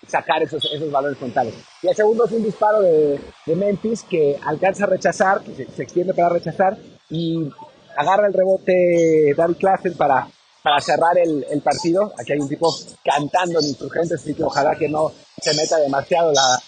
sacar 0.06 0.42
esos, 0.42 0.64
esos 0.72 0.90
valores 0.90 1.18
frontales. 1.18 1.54
Y 1.82 1.88
el 1.88 1.96
segundo 1.96 2.26
es 2.26 2.32
un 2.32 2.44
disparo 2.44 2.80
de, 2.82 3.20
Memphis 3.46 4.02
que 4.02 4.38
alcanza 4.44 4.84
a 4.84 4.88
rechazar, 4.88 5.42
se, 5.56 5.82
extiende 5.82 6.14
para 6.14 6.28
rechazar, 6.28 6.76
y 7.08 7.48
agarra 7.96 8.26
el 8.26 8.34
rebote 8.34 9.34
David 9.36 9.56
Klassen 9.56 9.96
para, 9.96 10.28
para 10.62 10.80
cerrar 10.80 11.16
el, 11.18 11.44
el, 11.50 11.60
partido. 11.62 12.12
Aquí 12.18 12.32
hay 12.32 12.38
un 12.38 12.48
tipo 12.48 12.74
cantando 13.02 13.60
en 13.60 13.66
insurgentes, 13.66 14.20
así 14.20 14.34
que 14.34 14.44
ojalá 14.44 14.76
que 14.76 14.88
no 14.88 15.12
se 15.40 15.54
meta 15.54 15.78
demasiado 15.78 16.32
la, 16.32 16.58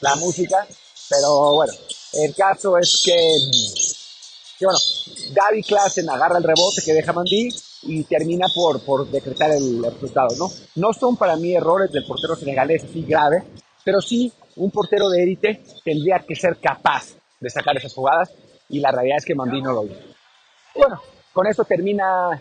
la 0.00 0.16
música, 0.16 0.66
pero 1.08 1.54
bueno, 1.54 1.72
el 2.14 2.34
caso 2.34 2.78
es 2.78 3.02
que, 3.04 3.16
bueno, 4.64 4.78
Gaby 5.32 5.62
Klassen 5.62 6.08
agarra 6.08 6.38
el 6.38 6.44
rebote 6.44 6.82
que 6.84 6.94
deja 6.94 7.12
Mandí 7.12 7.48
y 7.82 8.04
termina 8.04 8.46
por, 8.54 8.84
por 8.84 9.10
decretar 9.10 9.50
el, 9.52 9.82
resultado, 9.82 10.28
¿no? 10.38 10.48
No 10.76 10.92
son 10.92 11.16
para 11.16 11.36
mí 11.36 11.54
errores 11.54 11.90
del 11.92 12.04
portero 12.04 12.36
senegalés 12.36 12.84
así 12.84 13.02
grave, 13.02 13.42
pero 13.84 14.00
sí 14.00 14.32
un 14.56 14.70
portero 14.70 15.08
de 15.08 15.22
élite 15.22 15.62
tendría 15.84 16.18
que 16.20 16.34
ser 16.34 16.58
capaz 16.60 17.14
de 17.38 17.48
sacar 17.48 17.76
esas 17.76 17.94
jugadas 17.94 18.34
y 18.68 18.80
la 18.80 18.90
realidad 18.90 19.18
es 19.18 19.24
que 19.24 19.34
Mandí 19.34 19.62
no 19.62 19.72
lo 19.72 19.84
hizo. 19.84 20.00
Bueno, 20.74 21.00
con 21.32 21.46
eso 21.46 21.64
termina, 21.64 22.40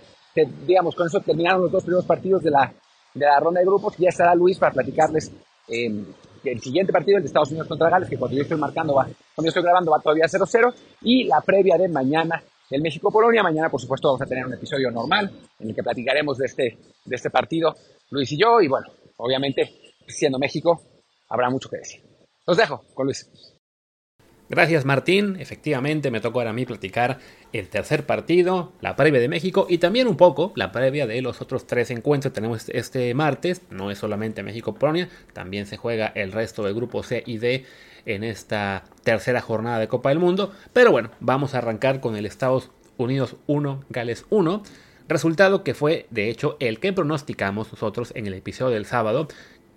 digamos, 0.67 0.95
con 0.95 1.07
eso 1.07 1.19
terminaron 1.21 1.63
los 1.63 1.71
dos 1.71 1.83
primeros 1.83 2.05
partidos 2.05 2.43
de 2.43 2.51
la, 2.51 2.73
de 3.13 3.25
la 3.25 3.39
ronda 3.39 3.59
de 3.59 3.65
grupos. 3.65 3.95
Ya 3.97 4.09
estará 4.09 4.35
Luis 4.35 4.59
para 4.59 4.73
platicarles 4.73 5.31
eh, 5.67 6.05
el 6.43 6.61
siguiente 6.61 6.93
partido, 6.93 7.17
el 7.17 7.23
de 7.23 7.27
Estados 7.27 7.49
Unidos 7.49 7.67
contra 7.67 7.89
Gales, 7.89 8.09
que 8.09 8.17
cuando 8.17 8.37
yo 8.37 8.43
estoy 8.43 8.57
marcando 8.57 8.93
va, 8.93 9.03
cuando 9.03 9.45
yo 9.45 9.47
estoy 9.49 9.63
grabando 9.63 9.91
va 9.91 9.99
todavía 9.99 10.25
0-0, 10.25 10.73
y 11.01 11.25
la 11.25 11.41
previa 11.41 11.77
de 11.77 11.87
mañana, 11.87 12.41
el 12.69 12.81
México-Polonia. 12.81 13.43
Mañana, 13.43 13.69
por 13.69 13.81
supuesto, 13.81 14.09
vamos 14.09 14.21
a 14.21 14.25
tener 14.25 14.45
un 14.45 14.53
episodio 14.53 14.91
normal 14.91 15.31
en 15.59 15.69
el 15.69 15.75
que 15.75 15.83
platicaremos 15.83 16.37
de 16.37 16.45
este, 16.45 16.77
de 17.05 17.15
este 17.15 17.29
partido, 17.29 17.75
Luis 18.11 18.31
y 18.31 18.37
yo, 18.37 18.61
y 18.61 18.67
bueno, 18.67 18.87
obviamente, 19.17 19.93
siendo 20.07 20.39
México, 20.39 20.81
habrá 21.29 21.49
mucho 21.49 21.69
que 21.69 21.77
decir. 21.77 22.01
Los 22.45 22.57
dejo 22.57 22.83
con 22.93 23.05
Luis. 23.05 23.29
Gracias 24.51 24.83
Martín, 24.83 25.37
efectivamente 25.39 26.09
me 26.09 26.21
tocó 26.21 26.39
ahora 26.39 26.49
a 26.49 26.53
mí 26.53 26.65
platicar 26.65 27.19
el 27.53 27.69
tercer 27.69 28.07
partido, 28.07 28.73
la 28.81 28.95
previa 28.95 29.21
de 29.21 29.29
México 29.29 29.67
y 29.69 29.77
también 29.77 30.07
un 30.07 30.17
poco 30.17 30.53
la 30.55 30.71
previa 30.71 31.05
de 31.05 31.21
los 31.21 31.39
otros 31.39 31.67
tres 31.67 31.91
encuentros 31.91 32.33
tenemos 32.33 32.67
este 32.69 33.13
martes, 33.13 33.61
no 33.69 33.91
es 33.91 33.99
solamente 33.99 34.41
México-Polonia, 34.41 35.07
también 35.33 35.67
se 35.67 35.77
juega 35.77 36.07
el 36.15 36.31
resto 36.31 36.63
del 36.63 36.73
grupo 36.73 37.03
C 37.03 37.21
y 37.27 37.37
D 37.37 37.63
en 38.05 38.23
esta 38.23 38.83
tercera 39.03 39.41
jornada 39.41 39.79
de 39.79 39.87
Copa 39.87 40.09
del 40.09 40.19
Mundo, 40.19 40.51
pero 40.73 40.91
bueno, 40.91 41.11
vamos 41.19 41.53
a 41.53 41.59
arrancar 41.59 41.99
con 41.99 42.15
el 42.15 42.25
Estados 42.25 42.71
Unidos 42.97 43.35
1, 43.47 43.85
Gales 43.89 44.25
1, 44.29 44.63
resultado 45.07 45.63
que 45.63 45.73
fue 45.73 46.07
de 46.09 46.29
hecho 46.29 46.57
el 46.59 46.79
que 46.79 46.93
pronosticamos 46.93 47.71
nosotros 47.71 48.11
en 48.15 48.27
el 48.27 48.33
episodio 48.33 48.75
del 48.75 48.85
sábado, 48.85 49.27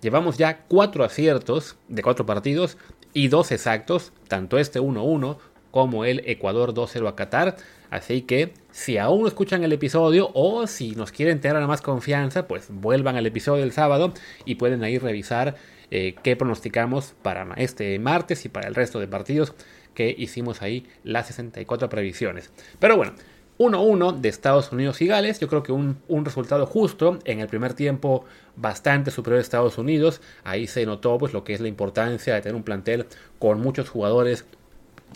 Llevamos 0.03 0.37
ya 0.37 0.65
cuatro 0.67 1.05
aciertos 1.05 1.77
de 1.87 2.03
cuatro 2.03 2.25
partidos 2.25 2.77
y 3.13 3.29
dos 3.29 3.53
exactos, 3.53 4.11
tanto 4.27 4.57
este 4.57 4.81
1-1 4.81 5.37
como 5.71 6.03
el 6.03 6.21
Ecuador 6.25 6.73
2-0 6.73 7.07
a 7.07 7.15
Qatar. 7.15 7.55
Así 7.89 8.23
que 8.23 8.53
si 8.69 8.97
aún 8.97 9.21
no 9.21 9.29
escuchan 9.29 9.63
el 9.63 9.71
episodio 9.71 10.29
o 10.33 10.67
si 10.67 10.91
nos 10.91 11.13
quieren 11.13 11.39
tener 11.39 11.65
más 11.67 11.81
confianza, 11.81 12.49
pues 12.49 12.67
vuelvan 12.69 13.15
al 13.15 13.25
episodio 13.25 13.61
del 13.61 13.71
sábado 13.71 14.13
y 14.43 14.55
pueden 14.55 14.83
ahí 14.83 14.97
revisar 14.97 15.55
eh, 15.95 16.15
qué 16.23 16.35
pronosticamos 16.35 17.13
para 17.21 17.47
este 17.57 17.99
martes 17.99 18.45
y 18.45 18.49
para 18.49 18.67
el 18.67 18.73
resto 18.73 18.99
de 18.99 19.07
partidos 19.07 19.53
que 19.93 20.15
hicimos 20.17 20.63
ahí 20.63 20.87
las 21.03 21.27
64 21.27 21.87
previsiones. 21.87 22.49
Pero 22.79 22.97
bueno, 22.97 23.13
1-1 23.59 24.19
de 24.19 24.27
Estados 24.27 24.71
Unidos 24.71 24.99
y 25.03 25.05
Gales, 25.05 25.39
yo 25.39 25.47
creo 25.47 25.61
que 25.61 25.71
un, 25.71 26.01
resultado 26.25 26.65
justo, 26.65 27.19
en 27.25 27.41
el 27.41 27.47
primer 27.47 27.75
tiempo 27.75 28.25
bastante 28.55 29.11
superior 29.11 29.37
a 29.37 29.41
Estados 29.43 29.77
Unidos, 29.77 30.19
ahí 30.43 30.65
se 30.65 30.83
notó 30.87 31.19
pues 31.19 31.31
lo 31.31 31.43
que 31.43 31.53
es 31.53 31.61
la 31.61 31.67
importancia 31.67 32.33
de 32.33 32.41
tener 32.41 32.55
un 32.55 32.63
plantel 32.63 33.05
con 33.37 33.61
muchos 33.61 33.87
jugadores 33.89 34.45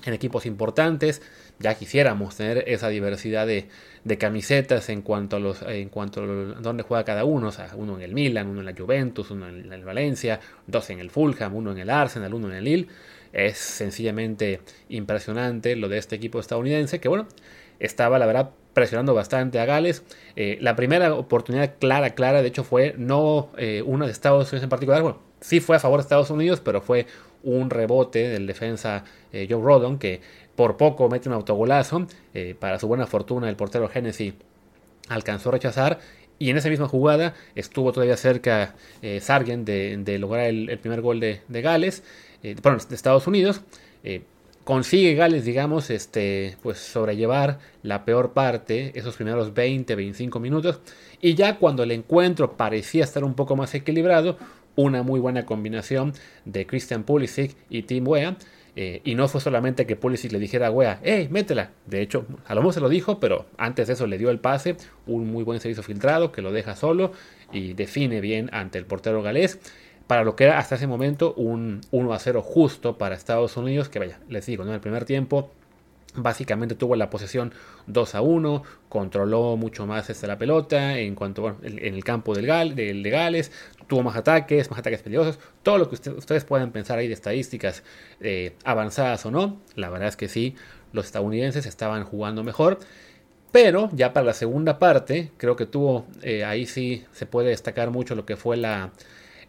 en 0.05 0.13
equipos 0.13 0.45
importantes. 0.45 1.23
Ya 1.57 1.73
quisiéramos 1.73 2.35
tener 2.35 2.63
esa 2.67 2.89
diversidad 2.89 3.47
de, 3.47 3.67
camisetas 4.15 4.89
en 4.89 5.01
cuanto 5.01 5.37
a 5.37 5.39
los 5.39 5.61
en 5.63 5.89
cuanto 5.89 6.21
a 6.21 6.25
dónde 6.61 6.83
juega 6.83 7.03
cada 7.03 7.25
uno. 7.25 7.47
O 7.47 7.51
sea, 7.51 7.69
uno 7.75 7.95
en 7.95 8.03
el 8.03 8.13
Milan, 8.13 8.47
uno 8.47 8.59
en 8.59 8.65
la 8.67 8.75
Juventus, 8.77 9.31
uno 9.31 9.47
en 9.49 9.73
el 9.73 9.83
Valencia, 9.83 10.39
dos 10.67 10.89
en 10.91 10.99
el 10.99 11.09
Fulham, 11.09 11.55
uno 11.55 11.71
en 11.71 11.79
el 11.79 11.89
Arsenal, 11.89 12.33
uno 12.33 12.49
en 12.49 12.55
el 12.55 12.63
Lille. 12.63 12.87
Es 13.33 13.57
sencillamente 13.57 14.61
impresionante 14.89 15.75
lo 15.75 15.89
de 15.89 15.97
este 15.97 16.15
equipo 16.15 16.39
estadounidense 16.39 16.99
que, 16.99 17.09
bueno, 17.09 17.27
estaba 17.79 18.19
la 18.19 18.25
verdad 18.25 18.51
presionando 18.73 19.13
bastante 19.13 19.59
a 19.59 19.65
Gales. 19.65 20.03
Eh, 20.35 20.59
la 20.61 20.75
primera 20.75 21.13
oportunidad 21.15 21.73
clara, 21.79 22.11
clara, 22.11 22.41
de 22.41 22.47
hecho 22.47 22.63
fue 22.63 22.93
no 22.97 23.49
eh, 23.57 23.81
una 23.85 24.05
de 24.05 24.11
Estados 24.11 24.51
Unidos 24.51 24.63
en 24.63 24.69
particular, 24.69 25.01
bueno, 25.01 25.19
sí 25.41 25.59
fue 25.59 25.77
a 25.77 25.79
favor 25.79 25.99
de 25.99 26.03
Estados 26.03 26.29
Unidos, 26.29 26.61
pero 26.63 26.81
fue 26.81 27.07
un 27.43 27.69
rebote 27.69 28.27
del 28.29 28.45
defensa 28.45 29.03
eh, 29.31 29.47
Joe 29.49 29.61
Rodon 29.61 29.97
que 29.97 30.21
por 30.57 30.75
poco 30.75 31.07
mete 31.07 31.29
un 31.29 31.35
autogolazo. 31.35 32.07
para 32.59 32.79
su 32.79 32.87
buena 32.89 33.07
fortuna 33.07 33.47
el 33.47 33.55
portero 33.55 33.89
Hennessy 33.93 34.33
alcanzó 35.07 35.47
a 35.47 35.51
rechazar 35.53 35.99
y 36.37 36.49
en 36.49 36.57
esa 36.57 36.69
misma 36.69 36.89
jugada 36.89 37.33
estuvo 37.55 37.93
todavía 37.93 38.17
cerca 38.17 38.75
Sargent 39.21 39.65
de, 39.65 40.19
lograr 40.19 40.47
el, 40.47 40.77
primer 40.79 40.99
gol 40.99 41.21
de, 41.21 41.41
Gales, 41.49 42.03
bueno, 42.61 42.77
de 42.89 42.95
Estados 42.95 43.25
Unidos 43.25 43.61
consigue 44.67 45.15
Gales, 45.15 45.45
digamos, 45.45 45.89
este, 45.89 46.57
pues 46.61 46.77
sobrellevar 46.77 47.59
la 47.83 48.03
peor 48.03 48.33
parte, 48.33 48.91
esos 48.99 49.15
primeros 49.15 49.53
20, 49.53 49.95
25 49.95 50.41
minutos, 50.41 50.81
y 51.21 51.35
ya 51.35 51.55
cuando 51.55 51.83
el 51.83 51.91
encuentro 51.91 52.57
parecía 52.57 53.05
estar 53.05 53.23
un 53.23 53.33
poco 53.33 53.55
más 53.55 53.73
equilibrado, 53.75 54.37
una 54.75 55.03
muy 55.03 55.21
buena 55.21 55.45
combinación 55.45 56.11
de 56.43 56.67
Christian 56.67 57.05
Pulisic 57.05 57.55
y 57.69 57.83
Tim 57.83 58.03
eh, 58.79 59.01
y 59.03 59.15
no 59.15 59.27
fue 59.27 59.41
solamente 59.41 59.87
que 59.87 59.95
Pulisic 59.95 60.31
le 60.31 60.37
dijera 60.37 60.69
Wea, 60.69 60.99
hey, 61.01 61.29
métela. 61.31 61.71
De 61.87 61.99
hecho, 61.99 62.27
mejor 62.47 62.73
se 62.73 62.79
lo 62.79 62.89
dijo, 62.89 63.19
pero 63.19 63.47
antes 63.57 63.87
de 63.87 63.93
eso 63.93 64.05
le 64.05 64.19
dio 64.19 64.29
el 64.29 64.37
pase, 64.39 64.77
un 65.07 65.31
muy 65.31 65.43
buen 65.43 65.59
servicio 65.59 65.81
filtrado 65.81 66.31
que 66.31 66.43
lo 66.43 66.51
deja 66.51 66.75
solo 66.75 67.11
y 67.51 67.73
define 67.73 68.21
bien 68.21 68.51
ante 68.53 68.77
el 68.77 68.85
portero 68.85 69.23
galés 69.23 69.59
para 70.05 70.23
lo 70.23 70.35
que 70.35 70.43
era 70.43 70.59
hasta 70.59 70.75
ese 70.75 70.85
momento 70.85 71.33
un 71.33 71.81
1 71.89 72.13
a 72.13 72.19
0 72.19 72.43
justo 72.43 72.99
para 72.99 73.15
Estados 73.15 73.57
Unidos, 73.57 73.89
que 73.89 73.97
vaya, 73.97 74.19
les 74.29 74.45
digo, 74.45 74.63
en 74.63 74.69
el 74.69 74.79
primer 74.79 75.05
tiempo 75.05 75.51
básicamente 76.17 76.75
tuvo 76.75 76.95
la 76.95 77.09
posesión 77.09 77.53
2 77.85 78.15
a 78.15 78.21
1, 78.21 78.63
controló 78.89 79.55
mucho 79.55 79.85
más 79.87 80.09
esta 80.09 80.27
la 80.27 80.37
pelota 80.37 80.97
en 80.97 81.15
cuanto 81.15 81.43
bueno, 81.43 81.57
en 81.63 81.93
el 81.93 82.03
campo 82.03 82.35
del, 82.35 82.45
Gal, 82.45 82.75
del 82.75 83.03
de 83.03 83.09
Gales, 83.09 83.51
tuvo 83.87 84.03
más 84.03 84.17
ataques, 84.17 84.69
más 84.69 84.79
ataques 84.79 85.01
peligrosos, 85.01 85.39
todo 85.63 85.77
lo 85.77 85.89
que 85.89 85.95
ustedes 85.95 86.43
puedan 86.43 86.71
pensar 86.71 86.99
ahí 86.99 87.07
de 87.07 87.13
estadísticas 87.13 87.83
eh, 88.19 88.55
avanzadas 88.63 89.25
o 89.25 89.31
no, 89.31 89.61
la 89.75 89.89
verdad 89.89 90.09
es 90.09 90.17
que 90.17 90.27
sí, 90.27 90.55
los 90.91 91.05
estadounidenses 91.05 91.65
estaban 91.65 92.03
jugando 92.03 92.43
mejor. 92.43 92.79
Pero 93.51 93.89
ya 93.93 94.11
para 94.11 94.25
la 94.25 94.33
segunda 94.33 94.77
parte, 94.77 95.31
creo 95.37 95.55
que 95.55 95.65
tuvo, 95.65 96.05
eh, 96.21 96.43
ahí 96.43 96.65
sí 96.65 97.05
se 97.13 97.25
puede 97.25 97.49
destacar 97.49 97.91
mucho 97.91 98.13
lo 98.13 98.25
que 98.25 98.35
fue 98.35 98.57
la, 98.57 98.91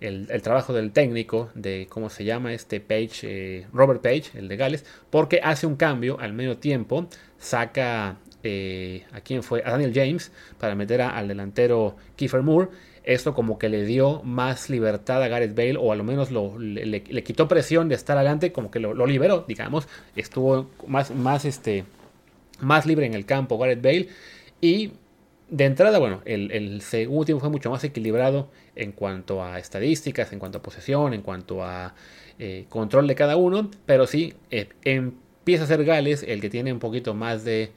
el, 0.00 0.42
trabajo 0.42 0.72
del 0.72 0.92
técnico 0.92 1.50
de 1.54 1.86
cómo 1.88 2.10
se 2.10 2.24
llama 2.24 2.52
este 2.52 2.80
Page, 2.80 3.20
eh, 3.22 3.66
Robert 3.72 4.02
Page, 4.02 4.30
el 4.34 4.48
de 4.48 4.56
Gales, 4.56 4.84
porque 5.10 5.40
hace 5.42 5.66
un 5.66 5.76
cambio 5.76 6.18
al 6.20 6.32
medio 6.32 6.58
tiempo, 6.58 7.08
saca 7.38 8.18
eh, 8.42 9.04
a 9.12 9.20
quién 9.20 9.42
fue, 9.42 9.62
a 9.64 9.70
Daniel 9.72 9.92
James, 9.94 10.32
para 10.58 10.74
meter 10.74 11.02
al 11.02 11.28
delantero 11.28 11.96
Kiefer 12.16 12.42
Moore. 12.42 12.68
Esto 13.02 13.34
como 13.34 13.58
que 13.58 13.70
le 13.70 13.84
dio 13.84 14.22
más 14.22 14.68
libertad 14.68 15.22
a 15.22 15.28
Gareth 15.28 15.54
Bale, 15.54 15.76
o 15.78 15.92
a 15.92 15.96
lo 15.96 16.04
menos 16.04 16.30
lo, 16.30 16.58
le, 16.58 17.02
quitó 17.24 17.48
presión 17.48 17.88
de 17.88 17.94
estar 17.94 18.18
adelante, 18.18 18.52
como 18.52 18.70
que 18.70 18.80
lo, 18.80 18.92
lo, 18.92 19.06
liberó, 19.06 19.44
digamos. 19.48 19.88
Estuvo 20.14 20.70
más, 20.86 21.10
más, 21.10 21.46
este, 21.46 21.84
más 22.60 22.84
libre 22.84 23.06
en 23.06 23.14
el 23.14 23.24
campo 23.24 23.56
Gareth 23.56 23.82
Bale. 23.82 24.08
Y 24.60 24.92
de 25.50 25.64
entrada, 25.64 25.98
bueno, 25.98 26.20
el, 26.24 26.80
segundo 26.82 27.24
tiempo 27.24 27.40
fue 27.40 27.50
mucho 27.50 27.70
más 27.70 27.82
equilibrado 27.84 28.50
en 28.76 28.92
cuanto 28.92 29.42
a 29.42 29.58
estadísticas, 29.58 30.32
en 30.32 30.38
cuanto 30.38 30.58
a 30.58 30.62
posesión, 30.62 31.14
en 31.14 31.22
cuanto 31.22 31.64
a 31.64 31.94
eh, 32.38 32.66
control 32.68 33.06
de 33.06 33.14
cada 33.14 33.36
uno, 33.36 33.70
pero 33.86 34.06
sí 34.06 34.34
eh, 34.50 34.68
empieza 34.84 35.64
a 35.64 35.66
ser 35.66 35.84
Gales 35.84 36.22
el 36.22 36.40
que 36.40 36.50
tiene 36.50 36.72
un 36.72 36.78
poquito 36.78 37.14
más 37.14 37.44
de, 37.44 37.72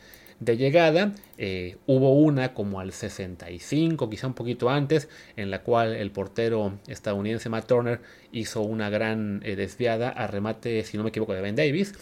llegada. 0.45 1.13
Eh, 1.37 1.77
hubo 1.87 2.13
una 2.13 2.53
como 2.53 2.79
al 2.79 2.91
65, 2.91 4.09
quizá 4.09 4.27
un 4.27 4.33
poquito 4.33 4.69
antes, 4.69 5.09
en 5.35 5.51
la 5.51 5.63
cual 5.63 5.95
el 5.95 6.11
portero 6.11 6.79
estadounidense 6.87 7.49
Matt 7.49 7.67
Turner 7.67 8.01
hizo 8.31 8.61
una 8.61 8.89
gran 8.89 9.39
desviada 9.39 10.09
a 10.09 10.27
remate, 10.27 10.83
si 10.83 10.97
no 10.97 11.03
me 11.03 11.09
equivoco, 11.09 11.33
de 11.33 11.41
Ben 11.41 11.55
Davis 11.55 11.93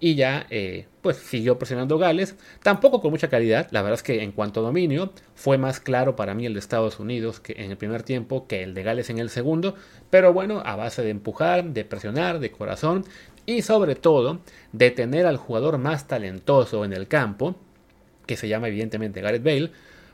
y 0.00 0.16
ya 0.16 0.46
eh, 0.50 0.86
pues 1.00 1.16
siguió 1.16 1.58
presionando 1.58 1.98
Gales, 1.98 2.36
tampoco 2.62 3.00
con 3.00 3.10
mucha 3.10 3.28
calidad, 3.28 3.68
la 3.70 3.82
verdad 3.82 3.94
es 3.94 4.02
que 4.02 4.22
en 4.22 4.32
cuanto 4.32 4.60
a 4.60 4.62
dominio 4.62 5.12
fue 5.34 5.56
más 5.56 5.80
claro 5.80 6.16
para 6.16 6.34
mí 6.34 6.46
el 6.46 6.52
de 6.52 6.58
Estados 6.58 6.98
Unidos 7.00 7.40
que 7.40 7.54
en 7.56 7.70
el 7.70 7.76
primer 7.76 8.02
tiempo 8.02 8.46
que 8.46 8.62
el 8.62 8.74
de 8.74 8.82
Gales 8.82 9.10
en 9.10 9.18
el 9.18 9.30
segundo, 9.30 9.76
pero 10.10 10.32
bueno, 10.32 10.62
a 10.64 10.76
base 10.76 11.02
de 11.02 11.10
empujar, 11.10 11.64
de 11.64 11.84
presionar, 11.84 12.38
de 12.38 12.50
corazón 12.50 13.04
y 13.46 13.62
sobre 13.62 13.94
todo 13.94 14.40
de 14.72 14.90
tener 14.90 15.26
al 15.26 15.36
jugador 15.36 15.78
más 15.78 16.06
talentoso 16.08 16.84
en 16.84 16.92
el 16.92 17.08
campo, 17.08 17.56
que 18.26 18.36
se 18.36 18.48
llama 18.48 18.68
evidentemente 18.68 19.20
Gareth 19.20 19.42
Bale, 19.42 19.70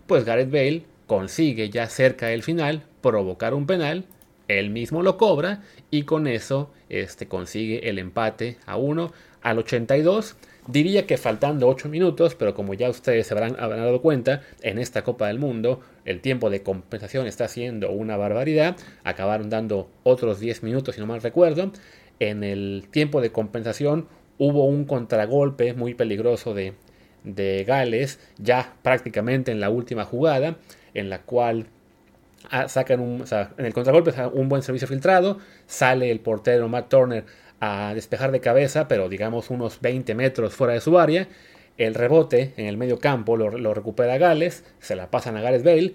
pues 0.07 0.25
Gareth 0.25 0.50
Bale 0.50 0.85
consigue 1.07 1.71
ya 1.71 1.87
cerca 1.88 2.26
del 2.26 2.43
final 2.43 2.85
provocar 3.00 3.55
un 3.55 3.67
penal, 3.67 4.05
él 4.49 4.71
mismo 4.71 5.02
lo 5.02 5.17
cobra 5.17 5.62
y 5.90 6.02
con 6.02 6.26
eso 6.26 6.71
este, 6.88 7.26
consigue 7.26 7.88
el 7.88 7.99
empate 7.99 8.59
a 8.67 8.76
uno 8.76 9.12
al 9.43 9.59
82. 9.59 10.37
Diría 10.67 11.07
que 11.07 11.17
faltando 11.17 11.69
8 11.69 11.88
minutos, 11.88 12.35
pero 12.35 12.55
como 12.55 12.75
ya 12.75 12.90
ustedes 12.90 13.26
se 13.26 13.35
habrán, 13.35 13.55
dado 13.55 14.02
cuenta, 14.02 14.43
en 14.62 14.79
esta 14.79 15.02
Copa 15.02 15.29
del 15.29 15.38
Mundo 15.38 15.81
el 16.05 16.21
tiempo 16.21 16.50
de 16.50 16.62
compensación 16.62 17.26
está 17.26 17.49
siendo 17.49 17.90
una 17.90 18.17
barbaridad. 18.17 18.76
Acabaron 19.05 19.50
dando 19.50 19.88
otros 20.02 20.38
10 20.38 20.62
minutos, 20.62 20.95
si 20.95 21.00
no 21.00 21.07
mal 21.07 21.23
recuerdo. 21.23 21.73
En 22.19 22.45
el 22.45 22.87
tiempo 22.90 23.21
de 23.21 23.33
compensación 23.33 24.07
hubo 24.38 24.64
un 24.64 24.85
contragolpe 24.85 25.75
muy 25.75 25.95
peligroso 25.95 26.55
de, 26.55 26.75
de 27.25 27.65
Gales, 27.65 28.19
ya 28.39 28.75
prácticamente 28.83 29.53
en 29.53 29.61
la 29.61 29.71
última 29.71 30.05
jugada, 30.05 30.57
en 30.95 31.11
la 31.11 31.23
cual 31.23 31.67
ah, 32.50 32.69
sacan 32.69 33.00
un, 33.00 33.25
en 33.59 33.67
el 33.67 33.73
contragolpe 33.73 34.12
un 34.33 34.49
buen 34.49 34.62
servicio 34.62 34.89
filtrado, 34.89 35.39
sale 35.67 36.11
el 36.11 36.21
portero 36.21 36.69
Matt 36.69 36.89
Turner 36.89 37.25
a 37.61 37.93
despejar 37.95 38.33
de 38.33 38.41
cabeza, 38.41 38.89
pero 38.89 39.09
digamos 39.09 39.50
unos 39.50 39.81
20 39.81 40.15
metros 40.15 40.55
fuera 40.55 40.73
de 40.73 40.81
su 40.81 40.99
área. 40.99 41.29
El 41.77 41.95
rebote 41.95 42.53
en 42.57 42.67
el 42.67 42.77
medio 42.77 42.99
campo 42.99 43.37
lo, 43.37 43.75
recupera 43.75 44.19
Gales, 44.19 44.65
se 44.81 44.97
la 44.97 45.11
pasan 45.11 45.37
a 45.37 45.41
Gareth 45.41 45.65
Bale 45.65 45.95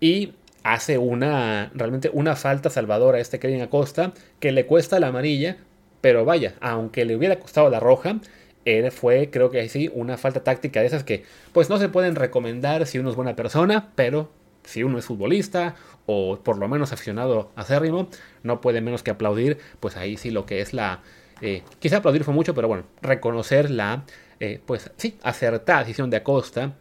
y 0.00 0.34
hace 0.62 0.98
una 0.98 1.70
realmente 1.74 2.10
una 2.12 2.36
falta 2.36 2.70
salvadora 2.70 3.18
a 3.18 3.20
este 3.20 3.38
Kevin 3.38 3.62
Acosta 3.62 4.12
que 4.40 4.52
le 4.52 4.66
cuesta 4.66 5.00
la 5.00 5.08
amarilla, 5.08 5.56
pero 6.00 6.24
vaya, 6.24 6.54
aunque 6.60 7.04
le 7.04 7.16
hubiera 7.16 7.38
costado 7.38 7.70
la 7.70 7.80
roja, 7.80 8.18
él 8.66 8.90
fue, 8.90 9.30
creo 9.30 9.50
que 9.50 9.66
sí, 9.70 9.90
una 9.94 10.18
falta 10.18 10.44
táctica 10.44 10.80
de 10.80 10.86
esas 10.86 11.04
que 11.04 11.24
pues 11.52 11.70
no 11.70 11.78
se 11.78 11.88
pueden 11.88 12.16
recomendar 12.16 12.86
si 12.86 12.98
uno 12.98 13.08
es 13.08 13.16
buena 13.16 13.36
persona, 13.36 13.92
pero 13.94 14.28
si 14.64 14.82
uno 14.82 14.98
es 14.98 15.06
futbolista 15.06 15.76
o 16.04 16.40
por 16.42 16.58
lo 16.58 16.68
menos 16.68 16.92
aficionado 16.92 17.50
acérrimo, 17.54 18.08
no 18.42 18.60
puede 18.60 18.80
menos 18.80 19.02
que 19.02 19.12
aplaudir, 19.12 19.58
pues 19.80 19.96
ahí 19.96 20.16
sí 20.16 20.30
lo 20.30 20.44
que 20.44 20.60
es 20.60 20.74
la... 20.74 21.00
Eh, 21.40 21.62
quizá 21.78 21.98
aplaudir 21.98 22.24
fue 22.24 22.34
mucho, 22.34 22.54
pero 22.54 22.66
bueno, 22.66 22.84
reconocer 23.02 23.70
la, 23.70 24.04
eh, 24.40 24.60
pues 24.66 24.90
sí, 24.96 25.16
acertada 25.22 25.80
decisión 25.80 26.10
de 26.10 26.16
Acosta 26.18 26.74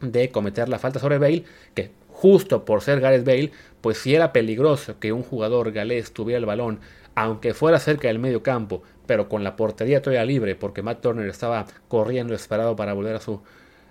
de 0.00 0.30
cometer 0.30 0.68
la 0.68 0.78
falta 0.78 1.00
sobre 1.00 1.18
Bale, 1.18 1.44
que 1.74 1.90
justo 2.08 2.64
por 2.64 2.82
ser 2.82 3.00
Gareth 3.00 3.24
Bale, 3.24 3.50
pues 3.80 3.98
si 3.98 4.14
era 4.14 4.32
peligroso 4.32 5.00
que 5.00 5.12
un 5.12 5.22
jugador 5.22 5.72
galés 5.72 6.12
tuviera 6.12 6.38
el 6.38 6.46
balón, 6.46 6.80
aunque 7.16 7.54
fuera 7.54 7.80
cerca 7.80 8.08
del 8.08 8.18
medio 8.18 8.42
campo, 8.42 8.82
pero 9.06 9.28
con 9.28 9.44
la 9.44 9.56
portería 9.56 10.02
todavía 10.02 10.24
libre, 10.24 10.54
porque 10.54 10.82
Matt 10.82 11.00
Turner 11.00 11.28
estaba 11.28 11.66
corriendo 11.88 12.34
esperado 12.34 12.76
para 12.76 12.92
volver 12.92 13.16
a 13.16 13.20
su, 13.20 13.40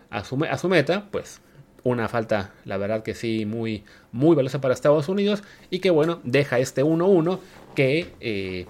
a 0.09 0.23
su, 0.23 0.43
a 0.43 0.57
su 0.57 0.69
meta, 0.69 1.07
pues 1.11 1.41
una 1.85 2.07
falta, 2.07 2.51
la 2.65 2.77
verdad 2.77 3.03
que 3.03 3.13
sí, 3.13 3.45
muy, 3.45 3.83
muy 4.11 4.35
valiosa 4.35 4.59
para 4.59 4.73
Estados 4.73 5.07
Unidos 5.07 5.43
y 5.69 5.79
que 5.79 5.91
bueno, 5.91 6.19
deja 6.23 6.57
este 6.57 6.83
1-1 6.83 7.39
que 7.75 8.07
eh, 8.21 8.65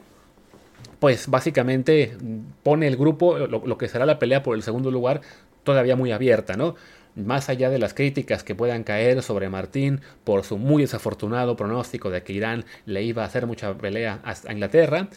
pues 1.00 1.30
básicamente 1.30 2.18
pone 2.62 2.88
el 2.88 2.98
grupo, 2.98 3.38
lo, 3.38 3.78
que 3.78 3.88
será 3.88 4.06
la 4.06 4.20
pelea 4.20 4.44
por 4.44 4.56
el 4.56 4.64
segundo 4.64 4.92
lugar, 4.92 5.22
todavía 5.64 5.96
muy 5.96 6.12
abierta, 6.12 6.56
¿no? 6.56 6.76
Más 7.16 7.48
allá 7.48 7.70
de 7.70 7.80
las 7.80 7.94
críticas 7.94 8.44
que 8.44 8.54
puedan 8.54 8.84
caer 8.84 9.24
sobre 9.24 9.48
Martín 9.48 10.02
por 10.26 10.44
su 10.44 10.58
muy 10.58 10.82
desafortunado 10.82 11.56
pronóstico 11.56 12.10
de 12.10 12.22
que 12.24 12.34
Irán 12.34 12.66
le 12.86 13.04
iba 13.04 13.24
a 13.24 13.28
hacer 13.28 13.48
mucha 13.48 13.74
pelea 13.78 14.20
a 14.24 14.52
Inglaterra, 14.52 15.08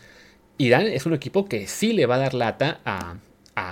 Irán 0.58 0.88
es 0.88 1.06
un 1.06 1.14
equipo 1.14 1.46
que 1.46 1.68
sí 1.68 1.92
le 1.92 2.06
va 2.06 2.16
a 2.16 2.18
dar 2.18 2.34
lata 2.34 2.80
a, 2.84 3.16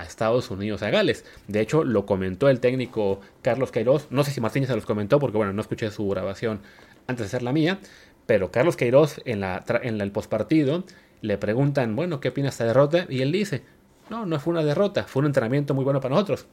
Estados 0.05 0.51
Unidos, 0.51 0.83
a 0.83 0.89
Gales. 0.89 1.23
De 1.47 1.61
hecho, 1.61 1.85
lo 1.85 2.05
comentó 2.05 2.49
el 2.49 2.59
técnico 2.59 3.21
Carlos 3.41 3.71
Queiroz. 3.71 4.07
No 4.09 4.23
sé 4.23 4.31
si 4.31 4.41
Martínez 4.41 4.67
se 4.67 4.75
los 4.75 4.85
comentó 4.85 5.17
porque, 5.17 5.37
bueno, 5.37 5.53
no 5.53 5.61
escuché 5.61 5.91
su 5.91 6.07
grabación 6.09 6.59
antes 7.07 7.23
de 7.23 7.27
hacer 7.27 7.41
la 7.41 7.53
mía. 7.53 7.79
Pero 8.25 8.51
Carlos 8.51 8.75
Queiroz 8.75 9.21
en, 9.23 9.39
la, 9.39 9.63
en 9.83 10.01
el 10.01 10.11
postpartido 10.11 10.83
le 11.21 11.37
preguntan, 11.37 11.95
bueno, 11.95 12.19
¿qué 12.19 12.29
opina 12.29 12.49
esta 12.49 12.65
derrota? 12.65 13.05
Y 13.09 13.21
él 13.21 13.31
dice, 13.31 13.63
No, 14.09 14.25
no 14.25 14.39
fue 14.41 14.51
una 14.51 14.63
derrota, 14.63 15.03
fue 15.03 15.21
un 15.21 15.27
entrenamiento 15.27 15.73
muy 15.73 15.85
bueno 15.85 16.01
para 16.01 16.15
nosotros. 16.15 16.47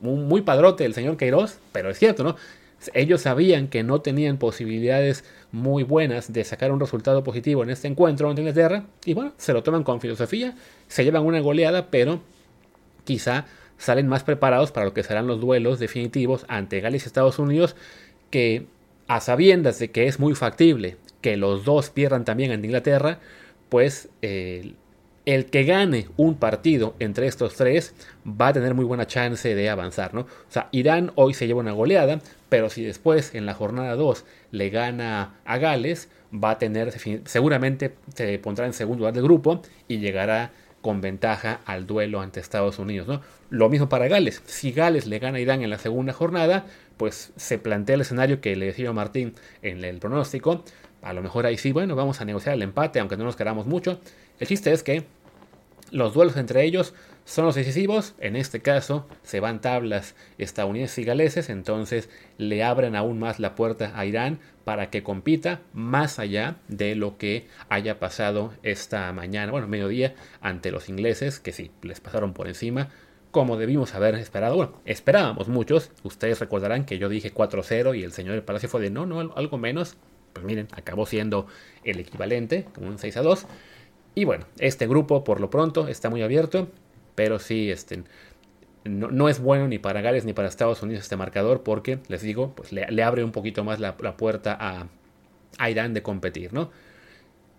Muy, 0.00 0.20
muy 0.20 0.42
padrote 0.42 0.84
el 0.84 0.94
señor 0.94 1.16
Queiroz, 1.16 1.58
pero 1.72 1.90
es 1.90 1.98
cierto, 1.98 2.22
¿no? 2.22 2.36
Ellos 2.94 3.22
sabían 3.22 3.68
que 3.68 3.82
no 3.82 4.00
tenían 4.00 4.38
posibilidades 4.38 5.24
muy 5.52 5.82
buenas 5.82 6.32
de 6.32 6.44
sacar 6.44 6.72
un 6.72 6.80
resultado 6.80 7.24
positivo 7.24 7.62
en 7.62 7.70
este 7.70 7.88
encuentro 7.88 8.28
ante 8.28 8.42
Inglaterra 8.42 8.86
y 9.04 9.14
bueno, 9.14 9.32
se 9.36 9.52
lo 9.52 9.62
toman 9.62 9.84
con 9.84 10.00
filosofía, 10.00 10.54
se 10.88 11.04
llevan 11.04 11.24
una 11.24 11.40
goleada, 11.40 11.90
pero 11.90 12.20
quizá 13.04 13.46
salen 13.78 14.08
más 14.08 14.24
preparados 14.24 14.72
para 14.72 14.86
lo 14.86 14.94
que 14.94 15.02
serán 15.02 15.26
los 15.26 15.40
duelos 15.40 15.78
definitivos 15.78 16.44
ante 16.48 16.80
Gales 16.80 17.04
y 17.04 17.06
Estados 17.06 17.38
Unidos 17.38 17.76
que 18.30 18.66
a 19.08 19.20
sabiendas 19.20 19.78
de 19.78 19.90
que 19.90 20.06
es 20.06 20.18
muy 20.18 20.34
factible 20.34 20.96
que 21.20 21.36
los 21.36 21.64
dos 21.64 21.90
pierdan 21.90 22.24
también 22.24 22.52
ante 22.52 22.66
Inglaterra, 22.66 23.20
pues 23.68 24.08
eh, 24.22 24.74
el 25.26 25.46
que 25.46 25.64
gane 25.64 26.06
un 26.16 26.36
partido 26.36 26.94
entre 27.00 27.26
estos 27.26 27.56
tres 27.56 27.94
va 28.26 28.48
a 28.48 28.52
tener 28.52 28.74
muy 28.74 28.84
buena 28.84 29.06
chance 29.06 29.54
de 29.54 29.68
avanzar, 29.68 30.14
¿no? 30.14 30.22
O 30.22 30.26
sea, 30.48 30.68
Irán 30.70 31.12
hoy 31.16 31.34
se 31.34 31.46
lleva 31.46 31.60
una 31.60 31.72
goleada, 31.72 32.20
pero 32.48 32.70
si 32.70 32.84
después 32.84 33.34
en 33.34 33.44
la 33.44 33.52
jornada 33.52 33.96
2 33.96 34.24
le 34.52 34.70
gana 34.70 35.34
a 35.44 35.58
Gales, 35.58 36.08
va 36.32 36.52
a 36.52 36.58
tener, 36.58 36.92
seguramente 37.24 37.94
se 38.14 38.38
pondrá 38.38 38.66
en 38.66 38.72
segundo 38.72 39.00
lugar 39.00 39.14
del 39.14 39.24
grupo 39.24 39.62
y 39.88 39.98
llegará 39.98 40.52
con 40.80 41.00
ventaja 41.00 41.60
al 41.64 41.88
duelo 41.88 42.20
ante 42.20 42.38
Estados 42.38 42.78
Unidos, 42.78 43.08
¿no? 43.08 43.20
Lo 43.50 43.68
mismo 43.68 43.88
para 43.88 44.06
Gales. 44.06 44.40
Si 44.46 44.70
Gales 44.70 45.08
le 45.08 45.18
gana 45.18 45.38
a 45.38 45.40
Irán 45.40 45.62
en 45.62 45.70
la 45.70 45.78
segunda 45.78 46.12
jornada, 46.12 46.66
pues 46.96 47.32
se 47.34 47.58
plantea 47.58 47.96
el 47.96 48.02
escenario 48.02 48.40
que 48.40 48.54
le 48.54 48.66
decía 48.66 48.92
Martín 48.92 49.34
en 49.62 49.82
el 49.82 49.98
pronóstico. 49.98 50.64
A 51.02 51.12
lo 51.12 51.22
mejor 51.22 51.46
ahí 51.46 51.56
sí, 51.56 51.72
bueno, 51.72 51.94
vamos 51.94 52.20
a 52.20 52.24
negociar 52.24 52.54
el 52.54 52.62
empate, 52.62 53.00
aunque 53.00 53.16
no 53.16 53.24
nos 53.24 53.36
queramos 53.36 53.66
mucho. 53.66 54.00
El 54.38 54.46
chiste 54.46 54.72
es 54.72 54.82
que 54.82 55.04
los 55.90 56.14
duelos 56.14 56.36
entre 56.36 56.64
ellos 56.64 56.94
son 57.24 57.44
los 57.44 57.54
decisivos, 57.54 58.14
en 58.18 58.36
este 58.36 58.60
caso 58.60 59.06
se 59.22 59.40
van 59.40 59.60
tablas 59.60 60.14
estadounidenses 60.38 60.98
y 60.98 61.04
galeses, 61.04 61.48
entonces 61.48 62.08
le 62.38 62.62
abren 62.62 62.94
aún 62.94 63.18
más 63.18 63.40
la 63.40 63.54
puerta 63.54 63.92
a 63.96 64.06
Irán 64.06 64.38
para 64.64 64.90
que 64.90 65.02
compita 65.02 65.60
más 65.72 66.18
allá 66.18 66.56
de 66.68 66.94
lo 66.94 67.18
que 67.18 67.48
haya 67.68 67.98
pasado 67.98 68.52
esta 68.62 69.12
mañana, 69.12 69.52
bueno, 69.52 69.66
mediodía, 69.68 70.14
ante 70.40 70.70
los 70.70 70.88
ingleses, 70.88 71.40
que 71.40 71.52
sí, 71.52 71.70
les 71.82 72.00
pasaron 72.00 72.32
por 72.32 72.46
encima, 72.48 72.90
como 73.32 73.56
debimos 73.56 73.94
haber 73.94 74.14
esperado. 74.14 74.56
Bueno, 74.56 74.80
esperábamos 74.84 75.48
muchos, 75.48 75.90
ustedes 76.04 76.40
recordarán 76.40 76.84
que 76.84 76.98
yo 76.98 77.08
dije 77.08 77.34
4-0 77.34 77.98
y 77.98 78.02
el 78.02 78.12
señor 78.12 78.34
del 78.34 78.44
Palacio 78.44 78.68
fue 78.68 78.80
de 78.80 78.90
no, 78.90 79.04
no, 79.04 79.34
algo 79.36 79.58
menos, 79.58 79.96
pues 80.36 80.44
miren, 80.44 80.68
acabó 80.72 81.06
siendo 81.06 81.46
el 81.82 81.98
equivalente, 81.98 82.66
un 82.78 82.98
6-2. 82.98 83.46
Y 84.14 84.26
bueno, 84.26 84.44
este 84.58 84.86
grupo 84.86 85.24
por 85.24 85.40
lo 85.40 85.48
pronto 85.48 85.88
está 85.88 86.10
muy 86.10 86.20
abierto, 86.20 86.68
pero 87.14 87.38
sí, 87.38 87.70
este, 87.70 88.04
no, 88.84 89.30
es 89.30 89.40
bueno 89.40 89.66
ni 89.66 89.78
para 89.78 90.02
Gales 90.02 90.26
ni 90.26 90.34
para 90.34 90.48
Estados 90.48 90.82
Unidos 90.82 91.04
este 91.04 91.16
marcador 91.16 91.62
porque, 91.62 92.00
les 92.08 92.20
digo, 92.20 92.52
pues 92.54 92.70
le, 92.70 93.02
abre 93.02 93.24
un 93.24 93.32
poquito 93.32 93.64
más 93.64 93.80
la, 93.80 93.96
puerta 93.96 94.58
a, 95.58 95.70
Irán 95.70 95.94
de 95.94 96.02
competir, 96.02 96.52
¿no? 96.52 96.70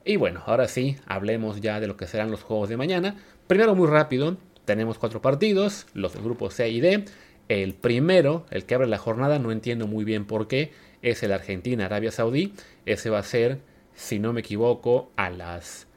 Y 0.05 0.17
bueno, 0.17 0.43
ahora 0.46 0.67
sí, 0.67 0.98
hablemos 1.07 1.60
ya 1.60 1.79
de 1.79 1.88
lo 1.88 1.98
que 1.98 2.05
serán 2.05 2.29
los 2.29 2.43
juegos 2.43 2.69
de 2.69 2.77
mañana. 2.77 3.15
Primero, 3.48 3.74
muy 3.74 3.88
rápido, 3.88 4.38
tenemos 4.65 5.00
cuatro 5.00 5.19
partidos, 5.19 5.88
los 5.96 6.13
del 6.13 6.22
grupo 6.22 6.51
C 6.51 6.69
y 6.69 6.79
D. 6.79 7.05
El 7.50 7.74
primero, 7.74 8.46
el 8.51 8.65
que 8.65 8.75
abre 8.75 8.88
la 8.88 9.00
jornada, 9.00 9.39
no 9.39 9.51
entiendo 9.51 9.88
muy 9.88 10.05
bien 10.05 10.25
por 10.25 10.48
qué, 10.48 10.72
es 11.01 11.23
el 11.23 11.31
Argentina-Arabia 11.31 12.11
Saudí. 12.11 12.53
Ese 12.85 13.09
va 13.09 13.19
a 13.19 13.23
ser, 13.23 13.59
si 13.93 14.19
no 14.19 14.33
me 14.33 14.41
equivoco, 14.41 15.11
a 15.15 15.29
las 15.29 15.87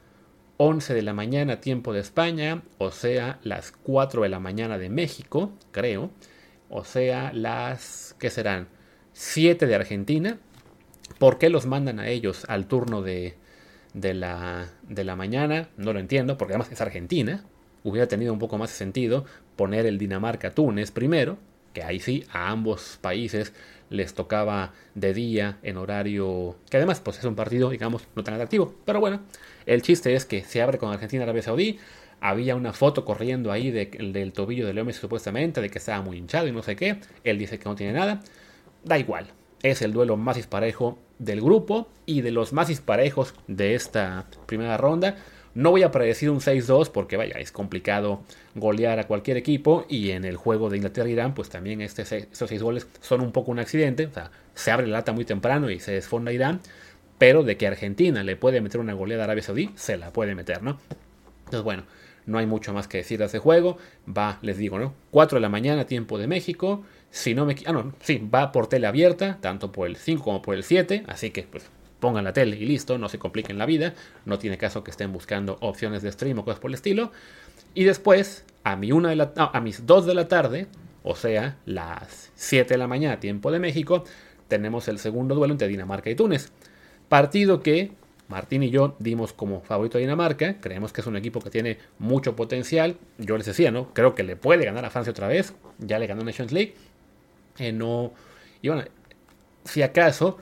11 0.57 0.93
de 0.93 1.01
la 1.01 1.13
mañana 1.13 1.59
tiempo 1.59 1.91
de 1.91 2.01
España, 2.01 2.61
o 2.77 2.91
sea, 2.91 3.39
las 3.43 3.71
4 3.71 4.21
de 4.21 4.29
la 4.29 4.39
mañana 4.39 4.77
de 4.77 4.89
México, 4.89 5.51
creo, 5.71 6.11
o 6.69 6.83
sea, 6.83 7.33
las, 7.33 8.15
¿qué 8.19 8.29
serán? 8.29 8.67
7 9.13 9.65
de 9.65 9.75
Argentina. 9.75 10.37
¿Por 11.17 11.37
qué 11.37 11.49
los 11.49 11.65
mandan 11.65 11.99
a 11.99 12.07
ellos 12.07 12.45
al 12.47 12.67
turno 12.67 13.01
de, 13.01 13.35
de, 13.93 14.13
la, 14.13 14.69
de 14.87 15.03
la 15.03 15.15
mañana? 15.15 15.69
No 15.77 15.93
lo 15.93 15.99
entiendo, 15.99 16.37
porque 16.37 16.53
además 16.53 16.71
es 16.71 16.79
Argentina. 16.79 17.43
Hubiera 17.83 18.07
tenido 18.07 18.31
un 18.31 18.39
poco 18.39 18.57
más 18.57 18.69
sentido 18.69 19.25
poner 19.55 19.85
el 19.85 19.97
Dinamarca-Túnez 19.97 20.91
primero, 20.91 21.39
que 21.73 21.83
ahí 21.83 21.99
sí, 21.99 22.23
a 22.31 22.51
ambos 22.51 22.99
países 23.01 23.53
les 23.91 24.15
tocaba 24.15 24.73
de 24.95 25.13
día 25.13 25.59
en 25.61 25.77
horario 25.77 26.55
que 26.69 26.77
además 26.77 26.99
pues 26.99 27.19
es 27.19 27.25
un 27.25 27.35
partido 27.35 27.69
digamos 27.69 28.07
no 28.15 28.23
tan 28.23 28.33
atractivo. 28.33 28.73
Pero 28.85 28.99
bueno 28.99 29.21
el 29.67 29.83
chiste 29.83 30.15
es 30.15 30.25
que 30.25 30.43
se 30.43 30.61
abre 30.61 30.79
con 30.79 30.91
Argentina 30.91 31.23
Arabia 31.23 31.43
Saudí. 31.43 31.77
Había 32.19 32.55
una 32.55 32.73
foto 32.73 33.05
corriendo 33.05 33.51
ahí 33.51 33.71
del 33.71 34.33
tobillo 34.33 34.65
de 34.67 34.73
Leo 34.73 34.85
Messi 34.85 35.01
supuestamente 35.01 35.61
de 35.61 35.69
que 35.69 35.79
estaba 35.79 36.01
muy 36.03 36.17
hinchado 36.17 36.47
y 36.47 36.51
no 36.51 36.63
sé 36.63 36.75
qué. 36.75 36.99
Él 37.23 37.37
dice 37.37 37.59
que 37.59 37.67
no 37.67 37.75
tiene 37.75 37.93
nada. 37.93 38.21
Da 38.83 38.97
igual 38.97 39.31
es 39.63 39.81
el 39.81 39.93
duelo 39.93 40.17
más 40.17 40.35
disparejo 40.35 40.97
del 41.19 41.41
grupo 41.41 41.87
y 42.05 42.21
de 42.21 42.31
los 42.31 42.53
más 42.53 42.67
disparejos 42.67 43.33
de 43.47 43.75
esta 43.75 44.25
primera 44.45 44.77
ronda 44.77 45.17
no 45.53 45.71
voy 45.71 45.83
a 45.83 45.91
predecir 45.91 46.29
un 46.29 46.39
6-2 46.39 46.89
porque 46.91 47.17
vaya, 47.17 47.35
es 47.39 47.51
complicado 47.51 48.21
golear 48.55 48.99
a 48.99 49.07
cualquier 49.07 49.37
equipo 49.37 49.85
y 49.89 50.11
en 50.11 50.25
el 50.25 50.37
juego 50.37 50.69
de 50.69 50.77
Inglaterra-Irán 50.77 51.33
pues 51.33 51.49
también 51.49 51.81
este, 51.81 52.01
estos 52.01 52.49
6 52.49 52.63
goles 52.63 52.87
son 53.01 53.21
un 53.21 53.31
poco 53.31 53.51
un 53.51 53.59
accidente, 53.59 54.05
o 54.07 54.13
sea, 54.13 54.31
se 54.53 54.71
abre 54.71 54.87
la 54.87 54.99
lata 54.99 55.11
muy 55.11 55.25
temprano 55.25 55.69
y 55.69 55.79
se 55.79 55.91
desfonda 55.91 56.31
Irán, 56.31 56.61
pero 57.17 57.43
de 57.43 57.57
que 57.57 57.67
Argentina 57.67 58.23
le 58.23 58.35
puede 58.35 58.61
meter 58.61 58.79
una 58.79 58.93
goleada 58.93 59.23
a 59.23 59.25
Arabia 59.25 59.43
Saudí, 59.43 59.71
se 59.75 59.97
la 59.97 60.11
puede 60.11 60.35
meter, 60.35 60.63
¿no? 60.63 60.79
Entonces 61.45 61.63
bueno, 61.63 61.83
no 62.25 62.37
hay 62.37 62.45
mucho 62.45 62.73
más 62.73 62.87
que 62.87 62.99
decir 62.99 63.19
de 63.19 63.25
ese 63.25 63.39
juego, 63.39 63.77
va, 64.07 64.39
les 64.41 64.57
digo, 64.57 64.79
¿no? 64.79 64.93
4 65.11 65.37
de 65.37 65.41
la 65.41 65.49
mañana, 65.49 65.85
tiempo 65.85 66.17
de 66.17 66.27
México, 66.27 66.83
si 67.09 67.35
no 67.35 67.45
me... 67.45 67.55
Ah, 67.65 67.73
no, 67.73 67.93
sí, 68.01 68.27
va 68.33 68.51
por 68.51 68.67
tele 68.67 68.87
abierta, 68.87 69.37
tanto 69.41 69.71
por 69.71 69.87
el 69.87 69.97
5 69.97 70.23
como 70.23 70.41
por 70.41 70.55
el 70.55 70.63
7, 70.63 71.03
así 71.07 71.31
que 71.31 71.43
pues 71.43 71.69
pongan 72.01 72.25
la 72.25 72.33
tele 72.33 72.57
y 72.57 72.65
listo, 72.65 72.97
no 72.97 73.07
se 73.07 73.17
compliquen 73.17 73.57
la 73.57 73.65
vida, 73.65 73.93
no 74.25 74.37
tiene 74.37 74.57
caso 74.57 74.83
que 74.83 74.91
estén 74.91 75.13
buscando 75.13 75.57
opciones 75.61 76.01
de 76.01 76.11
stream 76.11 76.39
o 76.39 76.43
cosas 76.43 76.59
por 76.59 76.69
el 76.69 76.75
estilo. 76.75 77.13
Y 77.73 77.85
después, 77.85 78.43
a, 78.65 78.75
mi 78.75 78.91
una 78.91 79.09
de 79.09 79.29
a 79.37 79.61
mis 79.61 79.85
2 79.85 80.05
de 80.05 80.13
la 80.13 80.27
tarde, 80.27 80.67
o 81.03 81.15
sea, 81.15 81.57
las 81.65 82.31
7 82.35 82.73
de 82.73 82.77
la 82.77 82.87
mañana, 82.87 83.21
tiempo 83.21 83.51
de 83.51 83.59
México, 83.59 84.03
tenemos 84.49 84.89
el 84.89 84.99
segundo 84.99 85.35
duelo 85.35 85.53
entre 85.53 85.69
Dinamarca 85.69 86.09
y 86.09 86.15
Túnez. 86.15 86.51
Partido 87.07 87.61
que 87.61 87.93
Martín 88.27 88.63
y 88.63 88.69
yo 88.69 88.95
dimos 88.99 89.33
como 89.33 89.61
favorito 89.61 89.97
a 89.97 90.01
Dinamarca, 90.01 90.59
creemos 90.59 90.93
que 90.93 91.01
es 91.01 91.07
un 91.07 91.17
equipo 91.17 91.39
que 91.39 91.49
tiene 91.49 91.77
mucho 91.99 92.35
potencial. 92.35 92.97
Yo 93.17 93.37
les 93.37 93.45
decía, 93.45 93.71
¿no? 93.71 93.93
Creo 93.93 94.15
que 94.15 94.23
le 94.23 94.35
puede 94.35 94.65
ganar 94.65 94.85
a 94.85 94.89
Francia 94.89 95.11
otra 95.11 95.27
vez, 95.27 95.53
ya 95.79 95.99
le 95.99 96.07
ganó 96.07 96.23
Nations 96.23 96.51
League. 96.51 96.73
Eh, 97.59 97.71
no, 97.73 98.13
y 98.61 98.69
bueno, 98.69 98.83
si 99.65 99.81
acaso 99.81 100.37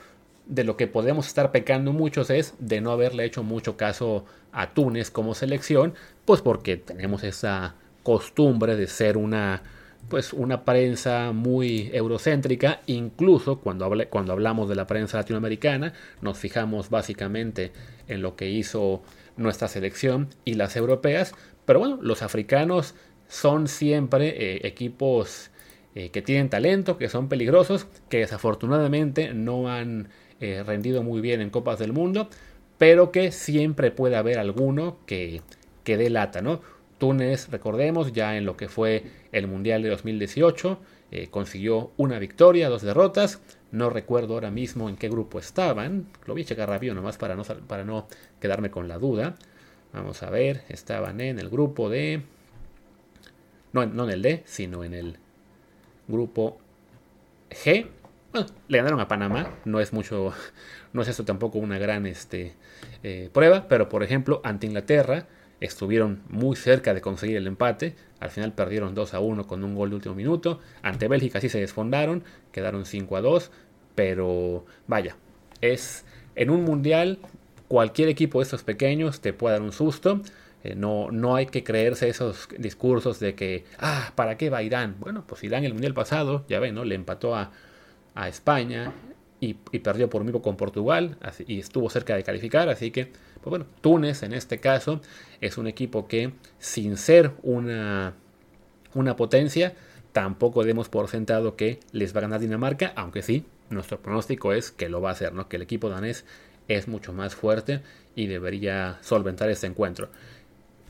de 0.50 0.64
lo 0.64 0.76
que 0.76 0.88
podemos 0.88 1.28
estar 1.28 1.52
pecando 1.52 1.94
muchos 1.94 2.30
es 2.30 2.56
de 2.60 2.82
no 2.82 2.92
haberle 2.92 3.24
hecho 3.24 3.44
mucho 3.44 3.78
caso 3.78 4.26
a 4.52 4.74
Túnez 4.74 5.12
como 5.12 5.36
selección, 5.36 5.94
pues 6.26 6.42
porque 6.42 6.76
tenemos 6.76 7.24
esa 7.24 7.76
costumbre 8.04 8.76
de 8.76 8.88
ser 8.88 9.16
una 9.16 9.62
pues 10.08 10.34
una 10.34 10.66
prensa 10.66 11.34
muy 11.34 11.92
eurocéntrica, 11.94 12.82
incluso 12.88 13.60
cuando, 13.60 13.92
cuando 14.10 14.32
hablamos 14.32 14.68
de 14.70 14.76
la 14.76 14.88
prensa 14.88 15.18
latinoamericana, 15.18 15.94
nos 16.22 16.40
fijamos 16.40 16.90
básicamente 16.90 17.72
en 18.08 18.22
lo 18.24 18.36
que 18.36 18.50
hizo 18.50 19.04
nuestra 19.38 19.68
selección 19.68 20.30
y 20.46 20.56
las 20.56 20.76
europeas, 20.78 21.36
pero 21.66 21.80
bueno, 21.80 22.00
los 22.02 22.24
africanos 22.24 22.96
son 23.28 23.68
siempre 23.68 24.30
eh, 24.30 24.68
equipos 24.68 25.52
eh, 25.94 26.10
que 26.10 26.22
tienen 26.24 26.50
talento, 26.50 26.98
que 26.98 27.10
son 27.10 27.30
peligrosos, 27.30 27.86
que 28.10 28.20
desafortunadamente 28.20 29.34
no 29.34 29.70
han 29.70 30.10
eh, 30.40 30.64
rendido 30.66 31.04
muy 31.04 31.22
bien 31.22 31.42
en 31.42 31.50
Copas 31.50 31.80
del 31.80 31.94
Mundo, 31.94 32.30
pero 32.78 33.12
que 33.12 33.32
siempre 33.32 33.92
puede 33.92 34.16
haber 34.16 34.40
alguno 34.40 34.98
que, 35.06 35.42
que 35.84 35.98
dé 35.98 36.10
lata, 36.10 36.42
¿no? 36.42 36.62
Túnez, 36.98 37.50
recordemos, 37.50 38.12
ya 38.14 38.38
en 38.38 38.46
lo 38.46 38.58
que 38.58 38.68
fue 38.68 39.04
el 39.32 39.48
Mundial 39.48 39.82
de 39.82 39.90
2018, 39.90 40.80
eh, 41.12 41.28
consiguió 41.32 41.92
una 41.98 42.20
victoria, 42.20 42.70
dos 42.70 42.82
derrotas. 42.82 43.42
No 43.72 43.90
recuerdo 43.90 44.36
ahora 44.36 44.52
mismo 44.52 44.90
en 44.90 44.98
qué 44.98 45.10
grupo 45.10 45.40
estaban. 45.40 46.08
Lo 46.26 46.34
voy 46.34 46.44
a 46.44 46.46
checar 46.46 46.70
rápido 46.70 46.94
nomás 46.94 47.18
para 47.18 47.36
no, 47.36 47.44
para 47.44 47.84
no 47.84 48.08
quedarme 48.40 48.70
con 48.70 48.88
la 48.88 48.98
duda. 48.98 49.36
Vamos 49.94 50.22
a 50.22 50.30
ver, 50.30 50.64
estaban 50.70 51.20
en 51.22 51.40
el 51.40 51.50
grupo 51.50 51.90
de... 51.90 52.24
No, 53.74 53.86
no 53.86 54.04
en 54.06 54.10
el 54.12 54.22
D, 54.22 54.44
sino 54.46 54.84
en 54.84 54.94
el 54.94 55.18
grupo 56.08 56.60
G. 57.50 57.88
Bueno, 58.32 58.48
le 58.68 58.78
ganaron 58.78 59.00
a 59.00 59.08
Panamá, 59.08 59.58
no 59.66 59.80
es 59.80 59.92
mucho, 59.92 60.34
no 60.94 61.02
es 61.02 61.08
esto 61.08 61.26
tampoco 61.26 61.58
una 61.58 61.80
gran 61.80 62.06
este, 62.06 62.54
eh, 63.04 63.30
prueba, 63.34 63.68
pero 63.68 63.90
por 63.90 64.04
ejemplo, 64.04 64.40
ante 64.44 64.68
Inglaterra 64.68 65.28
estuvieron 65.62 66.22
muy 66.30 66.56
cerca 66.56 66.94
de 66.94 67.02
conseguir 67.02 67.38
el 67.38 67.48
empate, 67.48 67.96
al 68.20 68.30
final 68.30 68.54
perdieron 68.54 68.94
2 68.94 69.14
a 69.16 69.20
1 69.20 69.48
con 69.48 69.64
un 69.64 69.76
gol 69.76 69.90
de 69.90 69.96
último 69.96 70.16
minuto, 70.16 70.60
ante 70.84 71.08
Bélgica 71.08 71.42
sí 71.42 71.50
se 71.50 71.60
desfondaron, 71.60 72.24
quedaron 72.52 72.86
5 72.86 73.18
a 73.18 73.22
2, 73.22 73.52
pero 73.96 74.66
vaya, 74.88 75.18
es 75.62 76.06
en 76.36 76.52
un 76.52 76.64
mundial 76.64 77.20
cualquier 77.68 78.10
equipo 78.10 78.40
de 78.40 78.44
estos 78.44 78.64
pequeños 78.64 79.22
te 79.22 79.34
puede 79.34 79.56
dar 79.56 79.62
un 79.64 79.72
susto, 79.74 80.22
Eh, 80.62 80.76
no, 80.76 81.10
no 81.10 81.36
hay 81.38 81.46
que 81.46 81.64
creerse 81.64 82.10
esos 82.10 82.50
discursos 82.58 83.20
de 83.22 83.34
que, 83.34 83.64
ah, 83.78 84.12
¿para 84.16 84.36
qué 84.38 84.50
va 84.50 84.62
Irán? 84.62 84.98
Bueno, 85.00 85.24
pues 85.26 85.42
Irán 85.46 85.64
el 85.64 85.72
Mundial 85.74 85.94
pasado, 85.94 86.44
ya 86.50 86.60
ven, 86.60 86.76
¿no? 86.76 86.84
Le 86.84 86.96
empató 86.96 87.34
a, 87.34 87.52
a 88.16 88.28
España 88.28 88.94
y, 89.40 89.54
perdió 89.54 90.10
por 90.10 90.24
mismo 90.24 90.42
con 90.42 90.58
Portugal 90.58 91.18
y 91.48 91.60
estuvo 91.60 91.90
cerca 91.90 92.16
de 92.16 92.24
calificar, 92.24 92.70
así 92.70 92.92
que, 92.92 93.06
pues 93.06 93.50
bueno, 93.50 93.66
Túnez 93.82 94.24
en 94.24 94.34
este 94.34 94.60
caso 94.60 95.02
es 95.40 95.58
un 95.58 95.68
equipo 95.68 96.08
que 96.08 96.34
sin 96.60 96.98
ser 96.98 97.32
una, 97.44 98.14
una 98.94 99.16
potencia, 99.16 99.74
tampoco 100.12 100.64
demos 100.64 100.90
por 100.90 101.08
sentado 101.08 101.56
que 101.56 101.80
les 101.92 102.14
va 102.14 102.20
a 102.20 102.22
ganar 102.22 102.42
Dinamarca, 102.42 102.92
aunque 102.96 103.22
sí, 103.22 103.46
nuestro 103.70 104.02
pronóstico 104.02 104.54
es 104.54 104.72
que 104.72 104.90
lo 104.90 105.02
va 105.02 105.10
a 105.10 105.14
hacer, 105.14 105.34
¿no? 105.34 105.48
que 105.48 105.56
el 105.56 105.62
equipo 105.62 105.90
danés 105.90 106.26
es 106.68 106.88
mucho 106.88 107.14
más 107.14 107.36
fuerte 107.36 107.82
y 108.16 108.28
debería 108.28 108.98
solventar 109.02 109.50
este 109.50 109.68
encuentro. 109.68 110.10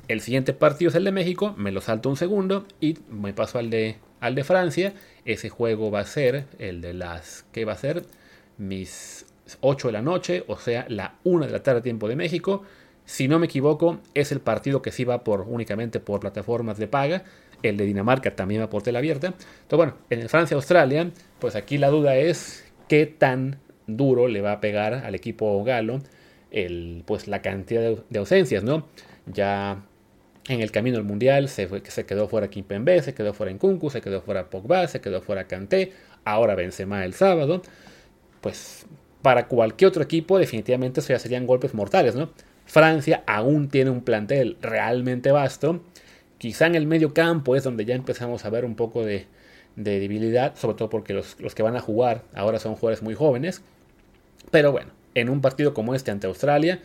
El 0.07 0.21
siguiente 0.21 0.53
partido 0.53 0.89
es 0.89 0.95
el 0.95 1.03
de 1.03 1.11
México, 1.11 1.53
me 1.55 1.71
lo 1.71 1.81
salto 1.81 2.09
un 2.09 2.17
segundo 2.17 2.65
y 2.81 2.97
me 3.09 3.33
paso 3.33 3.59
al 3.59 3.69
de, 3.69 3.97
al 4.19 4.33
de 4.33 4.43
Francia. 4.43 4.93
Ese 5.25 5.49
juego 5.49 5.91
va 5.91 6.01
a 6.01 6.05
ser 6.05 6.45
el 6.57 6.81
de 6.81 6.93
las... 6.93 7.45
¿Qué 7.51 7.65
va 7.65 7.73
a 7.73 7.77
ser? 7.77 8.03
Mis 8.57 9.25
8 9.61 9.87
de 9.87 9.91
la 9.91 10.01
noche, 10.01 10.43
o 10.47 10.57
sea, 10.57 10.85
la 10.89 11.15
1 11.23 11.45
de 11.45 11.51
la 11.51 11.63
tarde 11.63 11.81
tiempo 11.81 12.07
de 12.07 12.15
México. 12.15 12.63
Si 13.05 13.27
no 13.27 13.39
me 13.39 13.47
equivoco, 13.47 13.99
es 14.13 14.31
el 14.31 14.39
partido 14.39 14.81
que 14.81 14.91
sí 14.91 15.03
va 15.03 15.23
por, 15.23 15.41
únicamente 15.41 15.99
por 15.99 16.19
plataformas 16.19 16.77
de 16.77 16.87
paga. 16.87 17.23
El 17.63 17.75
de 17.77 17.85
Dinamarca 17.85 18.35
también 18.35 18.61
va 18.61 18.69
por 18.69 18.83
tela 18.83 18.99
abierta. 18.99 19.27
Entonces, 19.27 19.77
bueno, 19.77 19.95
en 20.09 20.29
Francia-Australia, 20.29 21.11
pues 21.39 21.55
aquí 21.55 21.77
la 21.77 21.89
duda 21.89 22.15
es 22.15 22.63
qué 22.87 23.05
tan 23.05 23.59
duro 23.87 24.27
le 24.27 24.41
va 24.41 24.53
a 24.53 24.61
pegar 24.61 24.93
al 24.93 25.15
equipo 25.15 25.63
galo 25.63 25.99
el, 26.51 27.03
pues 27.05 27.27
la 27.27 27.41
cantidad 27.41 27.81
de, 28.09 28.19
ausencias, 28.19 28.63
¿no? 28.63 28.87
Ya 29.25 29.83
en 30.49 30.61
el 30.61 30.71
camino 30.71 30.97
al 30.97 31.03
mundial 31.03 31.47
se, 31.47 31.69
se 31.85 32.05
quedó 32.05 32.27
fuera 32.27 32.49
Kimpembe, 32.49 33.01
se 33.01 33.13
quedó 33.13 33.33
fuera 33.33 33.53
Nkunku, 33.53 33.89
se 33.89 34.01
quedó 34.01 34.21
fuera 34.21 34.49
Pogba, 34.49 34.87
se 34.87 34.99
quedó 34.99 35.21
fuera 35.21 35.45
Kanté, 35.45 35.93
ahora 36.25 36.55
Benzema 36.55 37.05
el 37.05 37.13
sábado. 37.13 37.61
Pues 38.41 38.85
para 39.21 39.47
cualquier 39.47 39.89
otro 39.89 40.03
equipo 40.03 40.39
definitivamente 40.39 40.99
eso 40.99 41.09
ya 41.09 41.19
serían 41.19 41.45
golpes 41.45 41.73
mortales, 41.73 42.15
¿no? 42.15 42.29
Francia 42.65 43.23
aún 43.25 43.69
tiene 43.69 43.89
un 43.89 44.01
plantel 44.01 44.57
realmente 44.61 45.31
vasto. 45.31 45.81
Quizá 46.37 46.67
en 46.67 46.75
el 46.75 46.87
medio 46.87 47.13
campo 47.13 47.55
es 47.55 47.63
donde 47.63 47.85
ya 47.85 47.95
empezamos 47.95 48.45
a 48.45 48.49
ver 48.49 48.65
un 48.65 48.75
poco 48.75 49.03
de, 49.03 49.27
de 49.75 49.99
debilidad, 49.99 50.55
sobre 50.55 50.77
todo 50.77 50.89
porque 50.89 51.13
los, 51.13 51.35
que 51.35 51.63
van 51.63 51.75
a 51.75 51.79
jugar 51.79 52.23
ahora 52.33 52.59
son 52.59 52.75
jugadores 52.75 53.01
muy 53.01 53.15
jóvenes. 53.15 53.61
Pero 54.51 54.71
bueno, 54.71 54.91
en 55.15 55.29
un 55.29 55.41
partido 55.41 55.73
como 55.73 55.95
este 55.95 56.11
ante 56.11 56.27
Australia, 56.27 56.79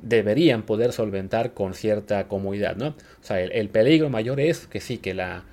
deberían 0.00 0.62
poder 0.62 0.92
solventar 0.92 1.54
con 1.54 1.74
cierta 1.74 2.28
comodidad, 2.28 2.76
¿no? 2.76 2.88
O 2.88 2.94
sea, 3.22 3.40
el, 3.40 3.68
peligro 3.68 4.10
mayor 4.10 4.40
es 4.40 4.66
que 4.66 4.80
sí, 4.80 4.98
que 4.98 5.14
la, 5.14 5.44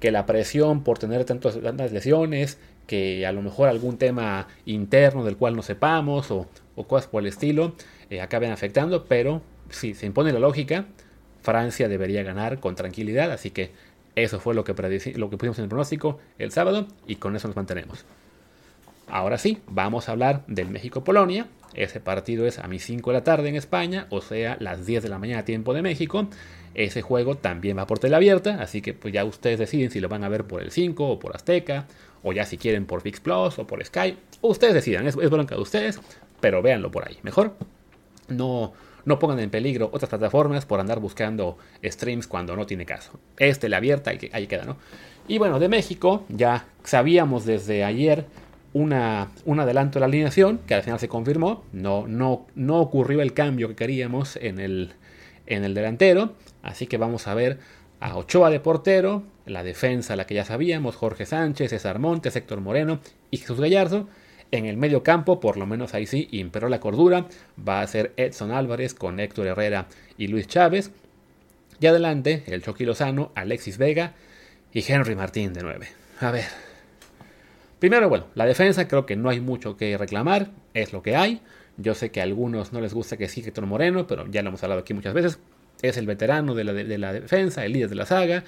que 0.00 0.10
la 0.10 0.26
presión 0.26 0.84
por 0.84 0.98
tener 0.98 1.24
tantas, 1.24 1.56
lesiones, 1.92 2.58
que 2.86 3.26
a 3.26 3.32
lo 3.32 3.42
mejor 3.42 3.68
algún 3.68 3.98
tema 3.98 4.48
interno 4.64 5.24
del 5.24 5.36
cual 5.36 5.56
no 5.56 5.62
sepamos 5.62 6.30
o, 6.30 6.46
cosas 6.86 7.08
por 7.08 7.22
el 7.22 7.28
estilo, 7.28 7.74
eh, 8.10 8.20
acaben 8.20 8.52
afectando, 8.52 9.06
pero 9.06 9.42
si 9.70 9.94
se 9.94 10.06
impone 10.06 10.32
la 10.32 10.38
lógica, 10.38 10.86
Francia 11.42 11.88
debería 11.88 12.22
ganar 12.22 12.60
con 12.60 12.74
tranquilidad, 12.74 13.32
así 13.32 13.50
que 13.50 13.70
eso 14.14 14.40
fue 14.40 14.54
lo 14.54 14.64
que, 14.64 14.72
lo 15.16 15.30
que 15.30 15.36
pusimos 15.36 15.58
en 15.58 15.64
el 15.64 15.68
pronóstico 15.68 16.18
el 16.38 16.52
sábado 16.52 16.86
y 17.06 17.16
con 17.16 17.34
eso 17.34 17.48
nos 17.48 17.56
mantenemos. 17.56 18.04
Ahora 19.08 19.38
sí, 19.38 19.58
vamos 19.68 20.08
a 20.08 20.12
hablar 20.12 20.42
del 20.48 20.68
México-Polonia. 20.68 21.46
Ese 21.74 22.00
partido 22.00 22.46
es 22.46 22.58
a 22.58 22.66
mis 22.66 22.84
5 22.84 23.10
de 23.10 23.14
la 23.18 23.24
tarde 23.24 23.48
en 23.48 23.56
España, 23.56 24.06
o 24.10 24.20
sea, 24.20 24.56
las 24.60 24.86
10 24.86 25.02
de 25.02 25.08
la 25.08 25.18
mañana 25.18 25.44
tiempo 25.44 25.74
de 25.74 25.82
México. 25.82 26.26
Ese 26.74 27.02
juego 27.02 27.36
también 27.36 27.78
va 27.78 27.86
por 27.86 27.98
tele 27.98 28.16
abierta, 28.16 28.60
así 28.60 28.82
que 28.82 28.94
pues 28.94 29.14
ya 29.14 29.24
ustedes 29.24 29.58
deciden 29.58 29.90
si 29.90 30.00
lo 30.00 30.08
van 30.08 30.24
a 30.24 30.28
ver 30.28 30.44
por 30.44 30.62
el 30.62 30.70
5 30.70 31.08
o 31.08 31.18
por 31.18 31.34
Azteca, 31.34 31.86
o 32.22 32.32
ya 32.32 32.44
si 32.44 32.58
quieren 32.58 32.86
por 32.86 33.02
Fix 33.02 33.20
Plus 33.20 33.58
o 33.58 33.66
por 33.66 33.84
Sky. 33.84 34.18
Ustedes 34.40 34.74
decidan, 34.74 35.06
es, 35.06 35.16
es 35.16 35.30
bronca 35.30 35.54
de 35.54 35.60
ustedes, 35.60 36.00
pero 36.40 36.60
véanlo 36.60 36.90
por 36.90 37.06
ahí. 37.06 37.18
Mejor 37.22 37.54
no, 38.28 38.72
no 39.04 39.18
pongan 39.18 39.38
en 39.38 39.50
peligro 39.50 39.88
otras 39.92 40.08
plataformas 40.08 40.66
por 40.66 40.80
andar 40.80 40.98
buscando 40.98 41.58
streams 41.84 42.26
cuando 42.26 42.56
no 42.56 42.66
tiene 42.66 42.84
caso. 42.84 43.18
Este, 43.38 43.68
la 43.68 43.76
abierta, 43.76 44.10
ahí, 44.10 44.30
ahí 44.32 44.46
queda, 44.46 44.64
¿no? 44.64 44.76
Y 45.28 45.38
bueno, 45.38 45.58
de 45.58 45.68
México 45.68 46.24
ya 46.28 46.66
sabíamos 46.84 47.44
desde 47.46 47.84
ayer 47.84 48.26
una, 48.76 49.30
un 49.46 49.58
adelanto 49.58 49.94
de 49.94 50.00
la 50.00 50.06
alineación, 50.06 50.58
que 50.66 50.74
al 50.74 50.82
final 50.82 51.00
se 51.00 51.08
confirmó. 51.08 51.64
No, 51.72 52.06
no, 52.06 52.46
no 52.54 52.78
ocurrió 52.78 53.22
el 53.22 53.32
cambio 53.32 53.68
que 53.68 53.74
queríamos 53.74 54.36
en 54.36 54.60
el, 54.60 54.92
en 55.46 55.64
el 55.64 55.72
delantero. 55.72 56.34
Así 56.62 56.86
que 56.86 56.98
vamos 56.98 57.26
a 57.26 57.34
ver 57.34 57.58
a 58.00 58.16
Ochoa 58.18 58.50
de 58.50 58.60
portero, 58.60 59.22
la 59.46 59.62
defensa, 59.62 60.14
la 60.14 60.26
que 60.26 60.34
ya 60.34 60.44
sabíamos, 60.44 60.94
Jorge 60.94 61.24
Sánchez, 61.24 61.70
César 61.70 61.98
Montes, 61.98 62.36
Héctor 62.36 62.60
Moreno 62.60 63.00
y 63.30 63.38
Jesús 63.38 63.58
Gallardo. 63.58 64.08
En 64.50 64.66
el 64.66 64.76
medio 64.76 65.02
campo, 65.02 65.40
por 65.40 65.56
lo 65.56 65.64
menos 65.64 65.94
ahí 65.94 66.06
sí, 66.06 66.28
imperó 66.30 66.68
la 66.68 66.78
cordura. 66.78 67.26
Va 67.66 67.80
a 67.80 67.86
ser 67.86 68.12
Edson 68.18 68.50
Álvarez 68.50 68.92
con 68.92 69.18
Héctor 69.20 69.46
Herrera 69.46 69.86
y 70.18 70.28
Luis 70.28 70.48
Chávez. 70.48 70.90
Y 71.80 71.86
adelante, 71.86 72.44
el 72.46 72.62
Chucky 72.62 72.84
Lozano, 72.84 73.32
Alexis 73.34 73.78
Vega 73.78 74.12
y 74.70 74.84
Henry 74.86 75.14
Martín 75.14 75.54
de 75.54 75.62
9. 75.62 75.88
A 76.20 76.30
ver. 76.30 76.65
Primero, 77.78 78.08
bueno, 78.08 78.26
la 78.34 78.46
defensa 78.46 78.88
creo 78.88 79.04
que 79.06 79.16
no 79.16 79.28
hay 79.28 79.40
mucho 79.40 79.76
que 79.76 79.98
reclamar, 79.98 80.50
es 80.74 80.92
lo 80.92 81.02
que 81.02 81.16
hay. 81.16 81.42
Yo 81.76 81.94
sé 81.94 82.10
que 82.10 82.20
a 82.20 82.22
algunos 82.22 82.72
no 82.72 82.80
les 82.80 82.94
gusta 82.94 83.16
que 83.16 83.28
siga 83.28 83.48
Héctor 83.48 83.66
Moreno, 83.66 84.06
pero 84.06 84.26
ya 84.30 84.42
lo 84.42 84.48
hemos 84.48 84.62
hablado 84.62 84.80
aquí 84.80 84.94
muchas 84.94 85.12
veces. 85.12 85.38
Es 85.82 85.98
el 85.98 86.06
veterano 86.06 86.54
de 86.54 86.64
la, 86.64 86.72
de 86.72 86.98
la 86.98 87.12
defensa, 87.12 87.64
el 87.64 87.72
líder 87.72 87.90
de 87.90 87.96
la 87.96 88.06
saga. 88.06 88.44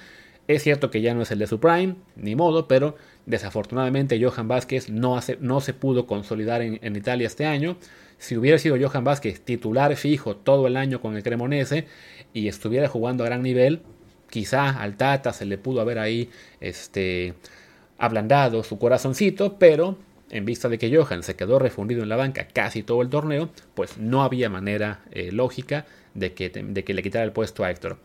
Es 0.49 0.63
cierto 0.63 0.89
que 0.89 1.01
ya 1.01 1.13
no 1.13 1.21
es 1.21 1.29
el 1.29 1.37
de 1.37 1.45
su 1.45 1.59
prime, 1.59 1.95
ni 2.15 2.35
modo, 2.35 2.67
pero 2.67 2.95
desafortunadamente 3.27 4.19
Johan 4.19 4.47
Vázquez 4.47 4.89
no, 4.89 5.19
no 5.41 5.61
se 5.61 5.73
pudo 5.75 6.07
consolidar 6.07 6.63
en, 6.63 6.95
Italia 6.95 7.27
este 7.27 7.45
año. 7.45 7.77
Si 8.17 8.35
hubiera 8.35 8.57
sido 8.57 8.75
Johan 8.81 9.03
Vázquez 9.03 9.41
titular 9.41 9.95
fijo 9.95 10.37
todo 10.37 10.65
el 10.65 10.75
año 10.75 11.01
con 11.01 11.15
el 11.15 11.21
Cremonese 11.21 11.85
y 12.33 12.47
estuviera 12.47 12.87
jugando 12.87 13.23
a 13.23 13.27
gran 13.27 13.43
nivel, 13.43 13.83
quizá 14.31 14.81
al 14.81 14.97
Tata 14.97 15.33
se 15.33 15.45
le 15.45 15.59
pudo 15.59 15.81
haber 15.81 15.99
ahí 15.99 16.31
este, 16.61 17.35
ablandado 17.99 18.63
su 18.63 18.79
corazoncito, 18.79 19.59
pero 19.59 19.97
en 20.31 20.45
vista 20.45 20.69
de 20.69 20.77
que 20.77 20.95
Johan 20.95 21.21
se 21.21 21.35
quedó 21.35 21.59
refundido 21.59 22.01
en 22.01 22.09
la 22.09 22.15
banca 22.15 22.47
casi 22.47 22.81
todo 22.81 23.01
el 23.01 23.09
torneo, 23.09 23.49
pues 23.75 23.97
no 23.97 24.23
había 24.23 24.49
manera 24.49 25.01
eh, 25.11 25.31
lógica 25.31 25.85
de 26.13 26.33
que, 26.33 26.49
de 26.49 26.83
que 26.83 26.93
le 26.93 27.03
quitara 27.03 27.25
el 27.25 27.31
puesto 27.31 27.63
a 27.63 27.69
Héctor 27.69 27.97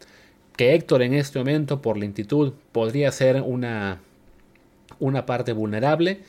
que 0.57 0.75
Héctor 0.75 1.03
en 1.03 1.15
este 1.15 1.39
momento 1.39 1.83
por 1.83 1.97
lentitud 1.97 2.53
podría 2.73 3.11
ser 3.13 3.43
una, 3.43 4.01
una 4.99 5.27
parte 5.27 5.53
vulnerable. 5.53 6.21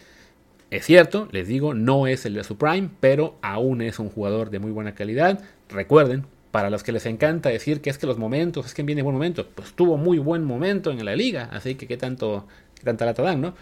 Es 0.71 0.85
cierto, 0.85 1.27
les 1.31 1.47
digo, 1.47 1.73
no 1.73 2.07
es 2.07 2.25
el 2.25 2.33
de 2.33 2.43
su 2.43 2.57
prime, 2.57 2.89
pero 2.99 3.35
aún 3.41 3.81
es 3.81 3.99
un 3.99 4.09
jugador 4.09 4.49
de 4.49 4.59
muy 4.59 4.71
buena 4.71 4.95
calidad. 4.95 5.41
Recuerden, 5.69 6.25
para 6.51 6.69
los 6.69 6.83
que 6.83 6.91
les 6.91 7.05
encanta 7.05 7.49
decir 7.49 7.81
que 7.81 7.89
es 7.89 7.97
que 7.97 8.07
los 8.07 8.17
momentos, 8.17 8.65
es 8.65 8.73
que 8.73 8.81
viene 8.81 9.03
buen 9.03 9.15
momento, 9.15 9.47
pues 9.53 9.73
tuvo 9.73 9.97
muy 9.97 10.17
buen 10.17 10.43
momento 10.43 10.89
en 10.91 11.03
la 11.05 11.15
liga, 11.15 11.49
así 11.51 11.75
que 11.75 11.85
qué 11.87 11.97
tanto, 11.97 12.47
tanta 12.83 13.05
lata 13.05 13.23
dan, 13.23 13.41
¿no? 13.41 13.55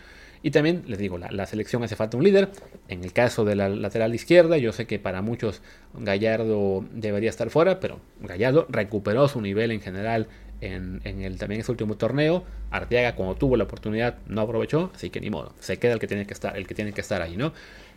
Y 0.46 0.52
también 0.52 0.84
les 0.88 1.00
digo, 1.00 1.18
la, 1.18 1.46
selección 1.46 1.84
hace 1.84 1.96
falta 1.96 2.18
un 2.18 2.24
líder. 2.24 2.50
En 2.90 3.02
el 3.06 3.14
caso 3.14 3.46
de 3.46 3.56
la 3.56 3.70
lateral 3.70 4.14
izquierda, 4.14 4.58
yo 4.58 4.74
sé 4.74 4.86
que 4.86 5.00
para 5.00 5.22
muchos 5.22 5.62
Gallardo 5.98 6.84
debería 6.92 7.30
estar 7.30 7.50
fuera, 7.50 7.80
pero 7.80 8.02
Gallardo 8.20 8.66
recuperó 8.68 9.30
su 9.30 9.40
nivel 9.40 9.72
en 9.72 9.80
general 9.80 10.28
en, 10.60 11.02
el 11.06 11.38
también 11.38 11.62
ese 11.62 11.72
último 11.72 11.96
torneo. 11.96 12.44
Arteaga, 12.72 13.16
cuando 13.16 13.36
tuvo 13.36 13.56
la 13.56 13.64
oportunidad, 13.64 14.18
no 14.28 14.42
aprovechó, 14.42 14.92
así 14.94 15.10
que 15.10 15.22
ni 15.22 15.30
modo. 15.30 15.54
Se 15.62 15.78
queda 15.80 15.94
el 15.94 16.00
que 16.00 16.08
tiene 16.08 16.26
que 16.26 16.34
estar, 16.34 16.58
el 16.58 16.68
que 16.68 16.76
tiene 16.76 16.92
que 16.92 17.00
estar 17.00 17.22
ahí, 17.22 17.38
¿no? 17.38 17.54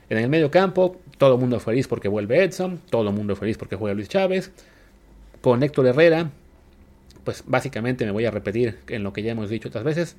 En 0.08 0.18
el 0.18 0.28
medio 0.28 0.48
campo, 0.48 1.00
todo 1.18 1.34
el 1.34 1.40
mundo 1.40 1.58
feliz 1.58 1.88
porque 1.88 2.06
vuelve 2.06 2.44
Edson, 2.44 2.80
todo 2.90 3.08
el 3.08 3.14
mundo 3.14 3.34
feliz 3.34 3.58
porque 3.58 3.74
juega 3.74 3.92
Luis 3.94 4.08
Chávez. 4.08 4.52
Con 5.40 5.64
Héctor 5.64 5.88
Herrera, 5.88 6.30
pues 7.24 7.42
básicamente 7.44 8.04
me 8.04 8.12
voy 8.12 8.24
a 8.24 8.30
repetir 8.30 8.78
en 8.86 9.02
lo 9.02 9.12
que 9.12 9.22
ya 9.24 9.32
hemos 9.32 9.50
dicho 9.50 9.68
otras 9.68 9.82
veces, 9.82 10.16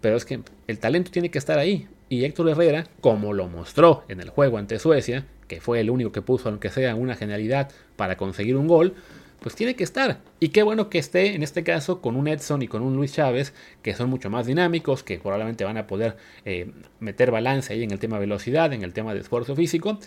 pero 0.00 0.16
es 0.16 0.24
que 0.24 0.40
el 0.66 0.78
talento 0.78 1.10
tiene 1.10 1.30
que 1.30 1.38
estar 1.38 1.58
ahí. 1.58 1.88
Y 2.08 2.24
Héctor 2.24 2.48
Herrera, 2.48 2.86
como 3.00 3.32
lo 3.32 3.48
mostró 3.48 4.04
en 4.08 4.20
el 4.20 4.30
juego 4.30 4.58
ante 4.58 4.78
Suecia, 4.78 5.26
que 5.46 5.60
fue 5.60 5.80
el 5.80 5.90
único 5.90 6.12
que 6.12 6.22
puso, 6.22 6.48
aunque 6.48 6.70
sea 6.70 6.94
una 6.94 7.14
genialidad, 7.14 7.70
para 7.96 8.16
conseguir 8.16 8.56
un 8.56 8.66
gol, 8.66 8.94
pues 9.40 9.54
tiene 9.54 9.74
que 9.74 9.84
estar. 9.84 10.18
Y 10.38 10.50
qué 10.50 10.62
bueno 10.62 10.90
que 10.90 10.98
esté 10.98 11.34
en 11.34 11.42
este 11.42 11.64
caso 11.64 12.00
con 12.00 12.16
un 12.16 12.28
Edson 12.28 12.62
y 12.62 12.68
con 12.68 12.82
un 12.82 12.96
Luis 12.96 13.14
Chávez, 13.14 13.54
que 13.82 13.94
son 13.94 14.10
mucho 14.10 14.30
más 14.30 14.46
dinámicos, 14.46 15.02
que 15.02 15.18
probablemente 15.18 15.64
van 15.64 15.76
a 15.76 15.86
poder 15.86 16.16
eh, 16.44 16.70
meter 17.00 17.30
balance 17.30 17.72
ahí 17.72 17.82
en 17.82 17.90
el 17.90 17.98
tema 17.98 18.18
velocidad, 18.18 18.72
en 18.72 18.82
el 18.82 18.92
tema 18.92 19.14
de 19.14 19.20
esfuerzo 19.20 19.56
físico, 19.56 19.98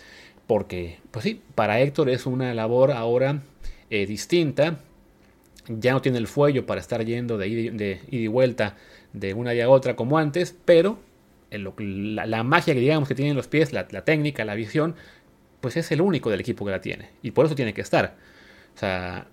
porque, 0.46 0.98
pues 1.10 1.24
sí, 1.24 1.40
para 1.54 1.80
Héctor 1.80 2.10
es 2.10 2.26
una 2.26 2.54
labor 2.54 2.92
ahora 2.92 3.42
eh, 3.90 4.06
distinta. 4.06 4.78
Ya 5.68 5.92
no 5.92 6.02
tiene 6.02 6.18
el 6.18 6.26
fuello 6.26 6.66
para 6.66 6.80
estar 6.80 7.04
yendo 7.04 7.38
de 7.38 7.48
ida, 7.48 8.00
y 8.08 8.26
vuelta 8.26 8.76
de 9.12 9.34
una 9.34 9.54
y 9.54 9.60
a 9.60 9.68
otra 9.70 9.96
como 9.96 10.18
antes, 10.18 10.54
pero 10.64 10.98
la, 11.50 12.42
magia 12.42 12.74
que 12.74 12.80
digamos 12.80 13.08
que 13.08 13.14
tienen 13.14 13.36
los 13.36 13.48
pies, 13.48 13.72
la, 13.72 13.86
técnica, 13.86 14.44
la 14.44 14.54
visión, 14.54 14.94
pues 15.60 15.76
es 15.76 15.90
el 15.92 16.00
único 16.00 16.30
del 16.30 16.40
equipo 16.40 16.64
que 16.64 16.70
la 16.70 16.80
tiene. 16.80 17.10
Y 17.22 17.30
por 17.30 17.46
eso 17.46 17.54
tiene 17.54 17.74
que 17.74 17.80
estar. 17.80 18.16
O 18.74 18.78
sea, 18.78 19.26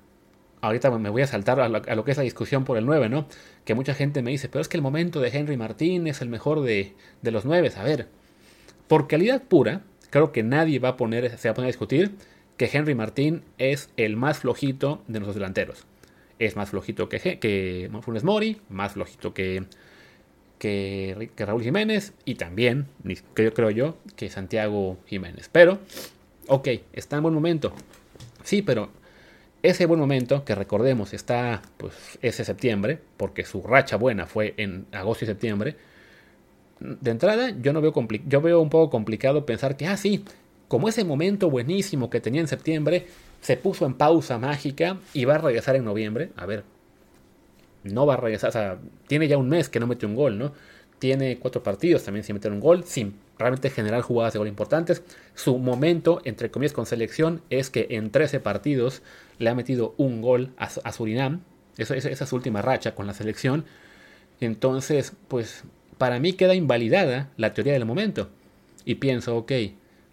ahorita 0.61 0.91
me 0.91 1.09
voy 1.09 1.23
a 1.23 1.27
saltar 1.27 1.59
a 1.59 1.69
lo, 1.69 2.03
que 2.03 2.11
es 2.11 2.17
la 2.17 2.23
discusión 2.23 2.63
por 2.63 2.77
el 2.77 2.85
9, 2.85 3.09
¿no? 3.09 3.27
Que 3.65 3.73
mucha 3.73 3.93
gente 3.93 4.21
me 4.21 4.31
dice, 4.31 4.49
pero 4.49 4.61
es 4.61 4.67
que 4.67 4.77
el 4.77 4.83
momento 4.83 5.19
de 5.19 5.29
Henry 5.29 5.57
Martín 5.57 6.07
es 6.07 6.21
el 6.21 6.29
mejor 6.29 6.61
de, 6.61 6.93
de 7.21 7.31
los 7.31 7.45
9. 7.45 7.71
A 7.75 7.83
ver, 7.83 8.07
por 8.87 9.07
calidad 9.07 9.41
pura, 9.43 9.81
creo 10.09 10.31
que 10.31 10.43
nadie 10.43 10.79
va 10.79 10.89
a 10.89 10.97
poner, 10.97 11.37
se 11.37 11.47
va 11.47 11.51
a 11.53 11.55
poner 11.55 11.67
a 11.67 11.73
discutir 11.73 12.11
que 12.57 12.69
Henry 12.71 12.93
Martín 12.93 13.43
es 13.57 13.89
el 13.97 14.15
más 14.17 14.39
flojito 14.39 15.01
de 15.07 15.19
nuestros 15.19 15.35
delanteros. 15.35 15.87
Es 16.41 16.55
más 16.55 16.71
flojito 16.71 17.07
que, 17.07 17.37
que 17.37 17.91
Funes 18.01 18.23
Mori, 18.23 18.59
más 18.67 18.93
flojito 18.93 19.31
que, 19.31 19.63
que, 20.57 21.29
Raúl 21.37 21.61
Jiménez 21.61 22.13
y 22.25 22.33
también, 22.33 22.87
creo, 23.35 23.53
creo 23.53 23.69
yo, 23.69 23.97
que 24.15 24.27
Santiago 24.31 24.97
Jiménez. 25.05 25.49
Pero, 25.51 25.77
ok, 26.47 26.67
está 26.93 27.17
en 27.17 27.21
buen 27.21 27.35
momento. 27.35 27.73
Sí, 28.43 28.63
pero 28.63 28.89
ese 29.61 29.85
buen 29.85 29.99
momento, 29.99 30.43
que 30.43 30.55
recordemos, 30.55 31.13
está 31.13 31.61
pues 31.77 31.93
ese 32.23 32.43
septiembre, 32.43 32.97
porque 33.17 33.45
su 33.45 33.61
racha 33.61 33.97
buena 33.97 34.25
fue 34.25 34.55
en 34.57 34.87
agosto 34.93 35.25
y 35.25 35.27
septiembre. 35.27 35.75
De 36.79 37.11
entrada, 37.11 37.51
yo 37.61 37.71
no 37.71 37.81
veo 37.81 37.93
yo 38.27 38.41
veo 38.41 38.61
un 38.61 38.71
poco 38.71 38.89
complicado 38.89 39.45
pensar 39.45 39.77
que, 39.77 39.85
ah, 39.85 39.95
sí, 39.95 40.25
como 40.67 40.89
ese 40.89 41.03
momento 41.03 41.51
buenísimo 41.51 42.09
que 42.09 42.19
tenía 42.19 42.41
en 42.41 42.47
septiembre 42.47 43.05
se 43.41 43.57
puso 43.57 43.85
en 43.85 43.95
pausa 43.95 44.37
mágica 44.37 44.97
y 45.13 45.25
va 45.25 45.35
a 45.35 45.39
regresar 45.39 45.75
en 45.75 45.83
noviembre. 45.83 46.31
A 46.37 46.45
ver, 46.45 46.63
no 47.83 48.05
va 48.05 48.13
a 48.13 48.17
regresar, 48.17 48.49
o 48.49 48.53
sea, 48.53 48.77
tiene 49.07 49.27
ya 49.27 49.37
un 49.37 49.49
mes 49.49 49.69
que 49.69 49.79
no 49.79 49.87
mete 49.87 50.05
un 50.05 50.15
gol, 50.15 50.37
¿no? 50.37 50.53
Tiene 50.99 51.39
cuatro 51.39 51.63
partidos 51.63 52.03
también 52.03 52.23
sin 52.23 52.35
meter 52.35 52.51
un 52.51 52.59
gol, 52.59 52.83
sin 52.83 53.15
realmente 53.39 53.71
generar 53.71 54.01
jugadas 54.01 54.33
de 54.33 54.39
gol 54.39 54.47
importantes. 54.47 55.01
Su 55.33 55.57
momento, 55.57 56.21
entre 56.25 56.51
comillas, 56.51 56.73
con 56.73 56.85
selección 56.85 57.41
es 57.49 57.71
que 57.71 57.87
en 57.89 58.11
13 58.11 58.39
partidos 58.39 59.01
le 59.39 59.49
ha 59.49 59.55
metido 59.55 59.95
un 59.97 60.21
gol 60.21 60.53
a, 60.57 60.91
Surinam. 60.91 61.41
esa 61.77 61.95
es 61.95 62.19
su 62.19 62.35
última 62.35 62.61
racha 62.61 62.93
con 62.93 63.07
la 63.07 63.15
selección. 63.15 63.65
Entonces, 64.39 65.13
pues 65.27 65.63
para 65.97 66.19
mí 66.19 66.33
queda 66.33 66.53
invalidada 66.53 67.31
la 67.37 67.53
teoría 67.55 67.73
del 67.73 67.85
momento. 67.85 68.29
Y 68.85 68.95
pienso, 68.95 69.37
ok, 69.37 69.51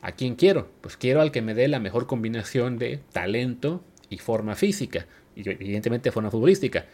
¿A 0.08 0.12
quién 0.12 0.36
quiero? 0.36 0.70
Pues 0.80 0.96
quiero 0.96 1.20
al 1.20 1.30
que 1.30 1.42
me 1.42 1.52
dé 1.52 1.68
la 1.68 1.80
mejor 1.80 2.06
combinación 2.06 2.78
de 2.78 3.00
talento 3.12 3.84
y 4.08 4.16
forma 4.16 4.54
física, 4.54 5.06
y 5.36 5.46
evidentemente 5.46 6.10
forma 6.10 6.30
futbolística. 6.30 6.86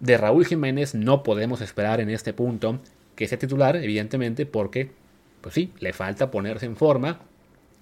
De 0.00 0.18
Raúl 0.18 0.44
Jiménez 0.44 0.94
no 0.94 1.22
podemos 1.22 1.62
esperar 1.62 1.98
en 2.02 2.10
este 2.10 2.34
punto 2.34 2.80
que 3.16 3.26
sea 3.26 3.38
titular, 3.38 3.76
evidentemente, 3.76 4.44
porque, 4.44 4.90
pues 5.40 5.54
sí, 5.54 5.72
le 5.80 5.94
falta 5.94 6.30
ponerse 6.30 6.66
en 6.66 6.76
forma. 6.76 7.20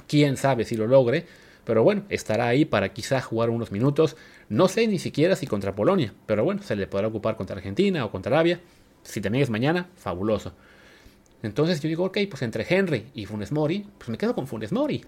Quién 0.06 0.36
sabe 0.36 0.64
si 0.64 0.76
lo 0.76 0.86
logre, 0.86 1.26
pero 1.64 1.82
bueno, 1.82 2.04
estará 2.08 2.46
ahí 2.46 2.64
para 2.64 2.90
quizá 2.90 3.20
jugar 3.20 3.50
unos 3.50 3.72
minutos. 3.72 4.16
No 4.48 4.68
sé 4.68 4.86
ni 4.86 5.00
siquiera 5.00 5.34
si 5.34 5.48
contra 5.48 5.74
Polonia, 5.74 6.14
pero 6.26 6.44
bueno, 6.44 6.62
se 6.62 6.76
le 6.76 6.86
podrá 6.86 7.08
ocupar 7.08 7.36
contra 7.36 7.56
Argentina 7.56 8.04
o 8.04 8.12
contra 8.12 8.36
Arabia. 8.36 8.60
Si 9.02 9.20
también 9.20 9.42
es 9.42 9.50
mañana, 9.50 9.88
fabuloso. 9.96 10.54
Entonces 11.42 11.80
yo 11.80 11.88
digo, 11.88 12.04
ok, 12.04 12.18
pues 12.30 12.42
entre 12.42 12.66
Henry 12.68 13.06
y 13.14 13.26
Funes 13.26 13.52
Mori, 13.52 13.86
pues 13.98 14.08
me 14.08 14.18
quedo 14.18 14.34
con 14.34 14.46
Funes 14.46 14.72
Mori. 14.72 15.04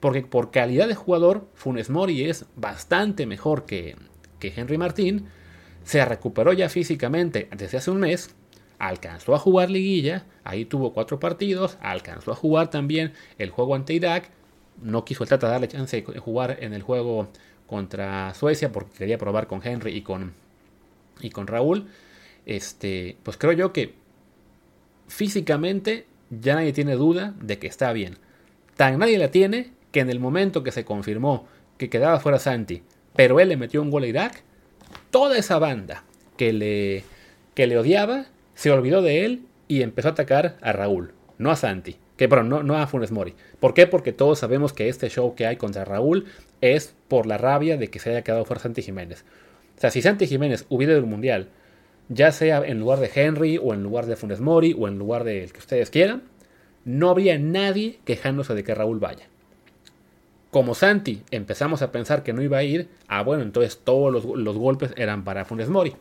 Porque 0.00 0.22
por 0.22 0.50
calidad 0.50 0.88
de 0.88 0.94
jugador, 0.94 1.48
Funes 1.54 1.90
Mori 1.90 2.28
es 2.28 2.46
bastante 2.56 3.26
mejor 3.26 3.64
que, 3.64 3.96
que 4.38 4.52
Henry 4.54 4.78
Martín. 4.78 5.26
Se 5.84 6.04
recuperó 6.04 6.52
ya 6.52 6.68
físicamente 6.68 7.48
desde 7.56 7.78
hace 7.78 7.90
un 7.90 8.00
mes. 8.00 8.34
Alcanzó 8.78 9.34
a 9.34 9.38
jugar 9.38 9.70
liguilla. 9.70 10.26
Ahí 10.44 10.64
tuvo 10.66 10.92
cuatro 10.92 11.18
partidos. 11.20 11.78
Alcanzó 11.80 12.32
a 12.32 12.36
jugar 12.36 12.68
también 12.70 13.12
el 13.38 13.50
juego 13.50 13.74
ante 13.74 13.94
Irak. 13.94 14.30
No 14.82 15.04
quiso 15.04 15.24
el 15.24 15.30
Tata 15.30 15.48
darle 15.48 15.68
chance 15.68 16.02
de 16.02 16.18
jugar 16.18 16.58
en 16.60 16.74
el 16.74 16.82
juego 16.82 17.28
contra 17.66 18.34
Suecia 18.34 18.72
porque 18.72 18.98
quería 18.98 19.18
probar 19.18 19.46
con 19.46 19.60
Henry 19.66 19.96
y 19.96 20.02
con, 20.02 20.34
y 21.20 21.30
con 21.30 21.46
Raúl. 21.46 21.88
Este, 22.44 23.16
pues 23.22 23.36
creo 23.36 23.52
yo 23.52 23.72
que 23.72 23.94
físicamente 25.14 26.06
ya 26.30 26.56
nadie 26.56 26.72
tiene 26.72 26.96
duda 26.96 27.34
de 27.40 27.58
que 27.60 27.68
está 27.68 27.92
bien. 27.92 28.18
Tan 28.76 28.98
nadie 28.98 29.16
la 29.16 29.30
tiene 29.30 29.70
que 29.92 30.00
en 30.00 30.10
el 30.10 30.18
momento 30.18 30.64
que 30.64 30.72
se 30.72 30.84
confirmó 30.84 31.46
que 31.78 31.88
quedaba 31.88 32.18
fuera 32.18 32.40
Santi, 32.40 32.82
pero 33.14 33.38
él 33.38 33.48
le 33.48 33.56
metió 33.56 33.80
un 33.80 33.92
gol 33.92 34.02
a 34.02 34.08
Irak, 34.08 34.42
toda 35.12 35.38
esa 35.38 35.60
banda 35.60 36.02
que 36.36 36.52
le, 36.52 37.04
que 37.54 37.68
le 37.68 37.78
odiaba 37.78 38.26
se 38.54 38.72
olvidó 38.72 39.02
de 39.02 39.24
él 39.24 39.46
y 39.68 39.82
empezó 39.82 40.08
a 40.08 40.12
atacar 40.12 40.56
a 40.60 40.72
Raúl, 40.72 41.12
no 41.38 41.52
a 41.52 41.56
Santi, 41.56 41.96
que 42.16 42.28
pero 42.28 42.42
no, 42.42 42.64
no 42.64 42.76
a 42.76 42.86
Funes 42.88 43.12
Mori. 43.12 43.34
¿Por 43.60 43.72
qué? 43.72 43.86
Porque 43.86 44.12
todos 44.12 44.40
sabemos 44.40 44.72
que 44.72 44.88
este 44.88 45.08
show 45.10 45.36
que 45.36 45.46
hay 45.46 45.56
contra 45.56 45.84
Raúl 45.84 46.26
es 46.60 46.92
por 47.06 47.26
la 47.26 47.38
rabia 47.38 47.76
de 47.76 47.88
que 47.88 48.00
se 48.00 48.10
haya 48.10 48.24
quedado 48.24 48.44
fuera 48.44 48.62
Santi 48.62 48.82
Jiménez. 48.82 49.24
O 49.76 49.80
sea, 49.80 49.92
si 49.92 50.02
Santi 50.02 50.26
Jiménez 50.26 50.66
hubiera 50.68 50.94
ido 50.94 51.02
al 51.02 51.08
Mundial 51.08 51.50
ya 52.08 52.32
sea 52.32 52.64
en 52.64 52.80
lugar 52.80 52.98
de 53.00 53.10
Henry 53.14 53.58
o 53.62 53.74
en 53.74 53.82
lugar 53.82 54.06
de 54.06 54.16
Funes 54.16 54.40
Mori 54.40 54.74
o 54.78 54.88
en 54.88 54.98
lugar 54.98 55.24
del 55.24 55.52
que 55.52 55.58
ustedes 55.58 55.90
quieran, 55.90 56.22
no 56.84 57.10
habría 57.10 57.38
nadie 57.38 57.98
quejándose 58.04 58.54
de 58.54 58.64
que 58.64 58.74
Raúl 58.74 58.98
vaya. 58.98 59.26
Como 60.50 60.74
Santi 60.74 61.22
empezamos 61.30 61.82
a 61.82 61.90
pensar 61.90 62.22
que 62.22 62.32
no 62.32 62.42
iba 62.42 62.58
a 62.58 62.62
ir, 62.62 62.88
ah 63.08 63.22
bueno, 63.22 63.42
entonces 63.42 63.80
todos 63.82 64.24
los, 64.36 64.56
golpes 64.56 64.92
eran 64.96 65.24
para 65.24 65.44
Funes 65.44 65.68
Mori. 65.68 65.94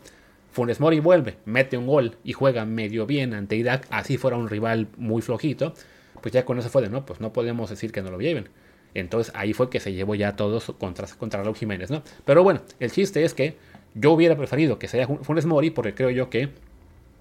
Funes 0.52 0.80
Mori 0.80 1.00
vuelve, 1.00 1.38
mete 1.46 1.78
un 1.78 1.88
gol 1.88 2.18
y 2.24 2.34
juega 2.34 2.64
medio 2.66 3.08
bien 3.08 3.34
ante 3.34 3.56
Irak, 3.56 3.88
así 3.90 4.18
fuera 4.18 4.38
un 4.38 4.50
rival 4.50 4.88
muy 4.98 5.24
flojito, 5.24 5.74
pues 6.22 6.34
ya 6.34 6.46
con 6.46 6.60
eso 6.60 6.70
fue 6.70 6.84
de 6.84 6.90
no, 6.90 7.06
pues 7.06 7.20
no 7.20 7.34
podemos 7.34 7.72
decir 7.72 7.92
que 7.92 8.04
no 8.04 8.12
lo 8.12 8.20
lleven. 8.20 8.50
Entonces 8.94 9.34
ahí 9.36 9.54
fue 9.54 9.72
que 9.72 9.80
se 9.80 9.94
llevó 9.94 10.14
ya 10.14 10.36
todos 10.36 10.72
contra, 10.78 11.08
contra 11.08 11.42
Raúl 11.42 11.56
Jiménez, 11.56 11.90
¿no? 11.90 12.04
Pero 12.26 12.44
bueno, 12.44 12.62
el 12.80 12.92
chiste 12.92 13.24
es 13.24 13.34
que 13.34 13.58
yo 13.96 14.12
hubiera 14.12 14.36
preferido 14.36 14.80
que 14.80 14.88
sea 14.88 15.08
Funes 15.08 15.46
Mori 15.46 15.70
porque 15.70 15.94
creo 15.94 16.10
yo 16.10 16.30
que 16.30 16.50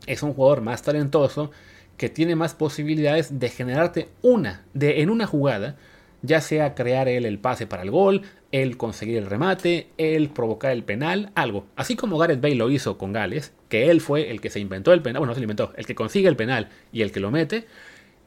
es 0.06 0.22
un 0.22 0.32
jugador 0.34 0.62
más 0.62 0.82
talentoso 0.82 1.50
que 1.96 2.08
tiene 2.08 2.34
más 2.36 2.54
posibilidades 2.54 3.38
de 3.38 3.48
generarte 3.48 4.08
una, 4.22 4.64
de 4.74 5.02
en 5.02 5.10
una 5.10 5.26
jugada, 5.26 5.76
ya 6.22 6.40
sea 6.40 6.74
crear 6.74 7.08
él 7.08 7.26
el 7.26 7.38
pase 7.38 7.66
para 7.66 7.82
el 7.82 7.90
gol, 7.90 8.22
él 8.50 8.76
conseguir 8.76 9.18
el 9.18 9.26
remate, 9.26 9.88
él 9.98 10.28
provocar 10.30 10.72
el 10.72 10.84
penal, 10.84 11.30
algo. 11.34 11.66
Así 11.76 11.96
como 11.96 12.18
Gareth 12.18 12.40
Bale 12.40 12.54
lo 12.54 12.70
hizo 12.70 12.98
con 12.98 13.12
Gales, 13.12 13.52
que 13.68 13.90
él 13.90 14.00
fue 14.00 14.30
el 14.30 14.40
que 14.40 14.50
se 14.50 14.60
inventó 14.60 14.92
el 14.92 15.02
penal, 15.02 15.20
bueno, 15.20 15.32
no 15.32 15.34
se 15.34 15.40
inventó, 15.40 15.72
el 15.76 15.86
que 15.86 15.94
consigue 15.94 16.28
el 16.28 16.36
penal 16.36 16.68
y 16.92 17.02
el 17.02 17.12
que 17.12 17.20
lo 17.20 17.30
mete, 17.30 17.66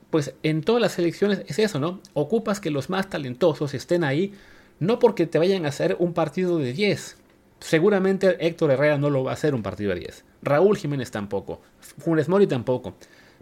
pues 0.09 0.33
en 0.43 0.61
todas 0.61 0.81
las 0.81 0.93
selecciones 0.93 1.43
es 1.47 1.59
eso, 1.59 1.79
¿no? 1.79 2.01
Ocupas 2.13 2.59
que 2.59 2.71
los 2.71 2.89
más 2.89 3.09
talentosos 3.09 3.73
estén 3.73 4.03
ahí, 4.03 4.33
no 4.79 4.99
porque 4.99 5.27
te 5.27 5.39
vayan 5.39 5.65
a 5.65 5.69
hacer 5.69 5.95
un 5.99 6.13
partido 6.13 6.57
de 6.57 6.73
10, 6.73 7.17
Seguramente 7.65 8.37
Héctor 8.45 8.69
Herrera 8.69 8.99
no 8.99 9.09
lo 9.09 9.23
va 9.23 9.31
a 9.31 9.33
hacer 9.33 9.55
un 9.55 9.63
partido 9.63 9.91
de 9.91 10.01
10. 10.01 10.23
Raúl 10.43 10.77
Jiménez 10.77 11.09
tampoco. 11.09 11.63
Funes 11.79 12.29
Mori 12.29 12.45
tampoco. 12.45 12.93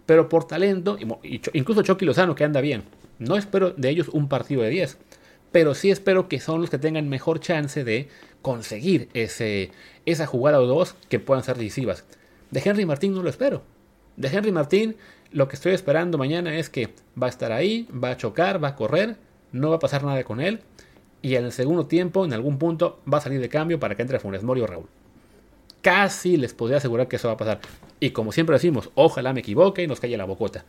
Pero 0.06 0.30
por 0.30 0.46
talento, 0.46 0.96
incluso 1.52 1.82
Chucky 1.82 2.06
Lozano 2.06 2.34
que 2.34 2.42
anda 2.42 2.62
bien. 2.62 2.84
No 3.18 3.36
espero 3.36 3.72
de 3.72 3.90
ellos 3.90 4.08
un 4.08 4.30
partido 4.30 4.62
de 4.62 4.70
10. 4.70 4.96
Pero 5.52 5.74
sí 5.74 5.90
espero 5.90 6.26
que 6.26 6.40
son 6.40 6.62
los 6.62 6.70
que 6.70 6.78
tengan 6.78 7.06
mejor 7.06 7.38
chance 7.38 7.84
de 7.84 8.08
conseguir 8.40 9.10
ese, 9.12 9.72
esa 10.06 10.24
jugada 10.24 10.58
o 10.58 10.66
dos 10.66 10.96
que 11.10 11.20
puedan 11.20 11.44
ser 11.44 11.58
decisivas. 11.58 12.06
De 12.50 12.62
Henry 12.64 12.86
Martín 12.86 13.12
no 13.12 13.22
lo 13.22 13.28
espero. 13.28 13.62
De 14.16 14.28
Henry 14.28 14.52
Martín 14.52 14.96
lo 15.32 15.48
que 15.48 15.56
estoy 15.56 15.74
esperando 15.74 16.16
mañana 16.16 16.56
es 16.56 16.70
que 16.70 16.94
va 17.22 17.26
a 17.26 17.30
estar 17.30 17.52
ahí, 17.52 17.86
va 17.92 18.12
a 18.12 18.16
chocar, 18.16 18.64
va 18.64 18.68
a 18.68 18.74
correr, 18.74 19.18
no 19.52 19.68
va 19.68 19.76
a 19.76 19.80
pasar 19.80 20.02
nada 20.02 20.24
con 20.24 20.40
él 20.40 20.60
y 21.24 21.36
en 21.36 21.46
el 21.46 21.52
segundo 21.52 21.86
tiempo, 21.86 22.26
en 22.26 22.34
algún 22.34 22.58
punto, 22.58 23.00
va 23.10 23.16
a 23.16 23.20
salir 23.22 23.40
de 23.40 23.48
cambio 23.48 23.80
para 23.80 23.94
que 23.94 24.02
entre 24.02 24.18
Funes 24.18 24.42
Mori 24.42 24.60
o 24.60 24.66
Raúl. 24.66 24.84
Casi 25.80 26.36
les 26.36 26.52
podría 26.52 26.76
asegurar 26.76 27.08
que 27.08 27.16
eso 27.16 27.28
va 27.28 27.34
a 27.34 27.38
pasar. 27.38 27.60
Y 27.98 28.10
como 28.10 28.30
siempre 28.30 28.52
decimos, 28.52 28.90
ojalá 28.94 29.32
me 29.32 29.40
equivoque 29.40 29.82
y 29.82 29.86
nos 29.86 30.00
calle 30.00 30.18
la 30.18 30.26
bocota. 30.26 30.66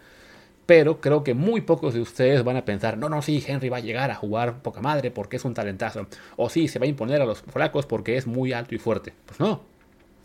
Pero 0.66 1.02
creo 1.02 1.26
que 1.26 1.34
muy 1.34 1.60
pocos 1.60 1.94
de 1.94 2.00
ustedes 2.00 2.46
van 2.46 2.56
a 2.56 2.64
pensar, 2.64 2.98
no, 2.98 3.10
no, 3.10 3.22
sí, 3.22 3.44
Henry 3.46 3.68
va 3.68 3.78
a 3.78 3.82
llegar 3.82 4.12
a 4.12 4.16
jugar 4.16 4.62
poca 4.62 4.80
madre 4.80 5.12
porque 5.12 5.36
es 5.36 5.44
un 5.44 5.54
talentazo. 5.54 6.08
O 6.38 6.48
sí, 6.48 6.70
se 6.70 6.80
va 6.80 6.86
a 6.86 6.88
imponer 6.88 7.22
a 7.22 7.26
los 7.26 7.42
flacos 7.42 7.86
porque 7.86 8.16
es 8.16 8.26
muy 8.26 8.54
alto 8.54 8.76
y 8.76 8.78
fuerte. 8.78 9.12
Pues 9.26 9.42
no, 9.42 9.62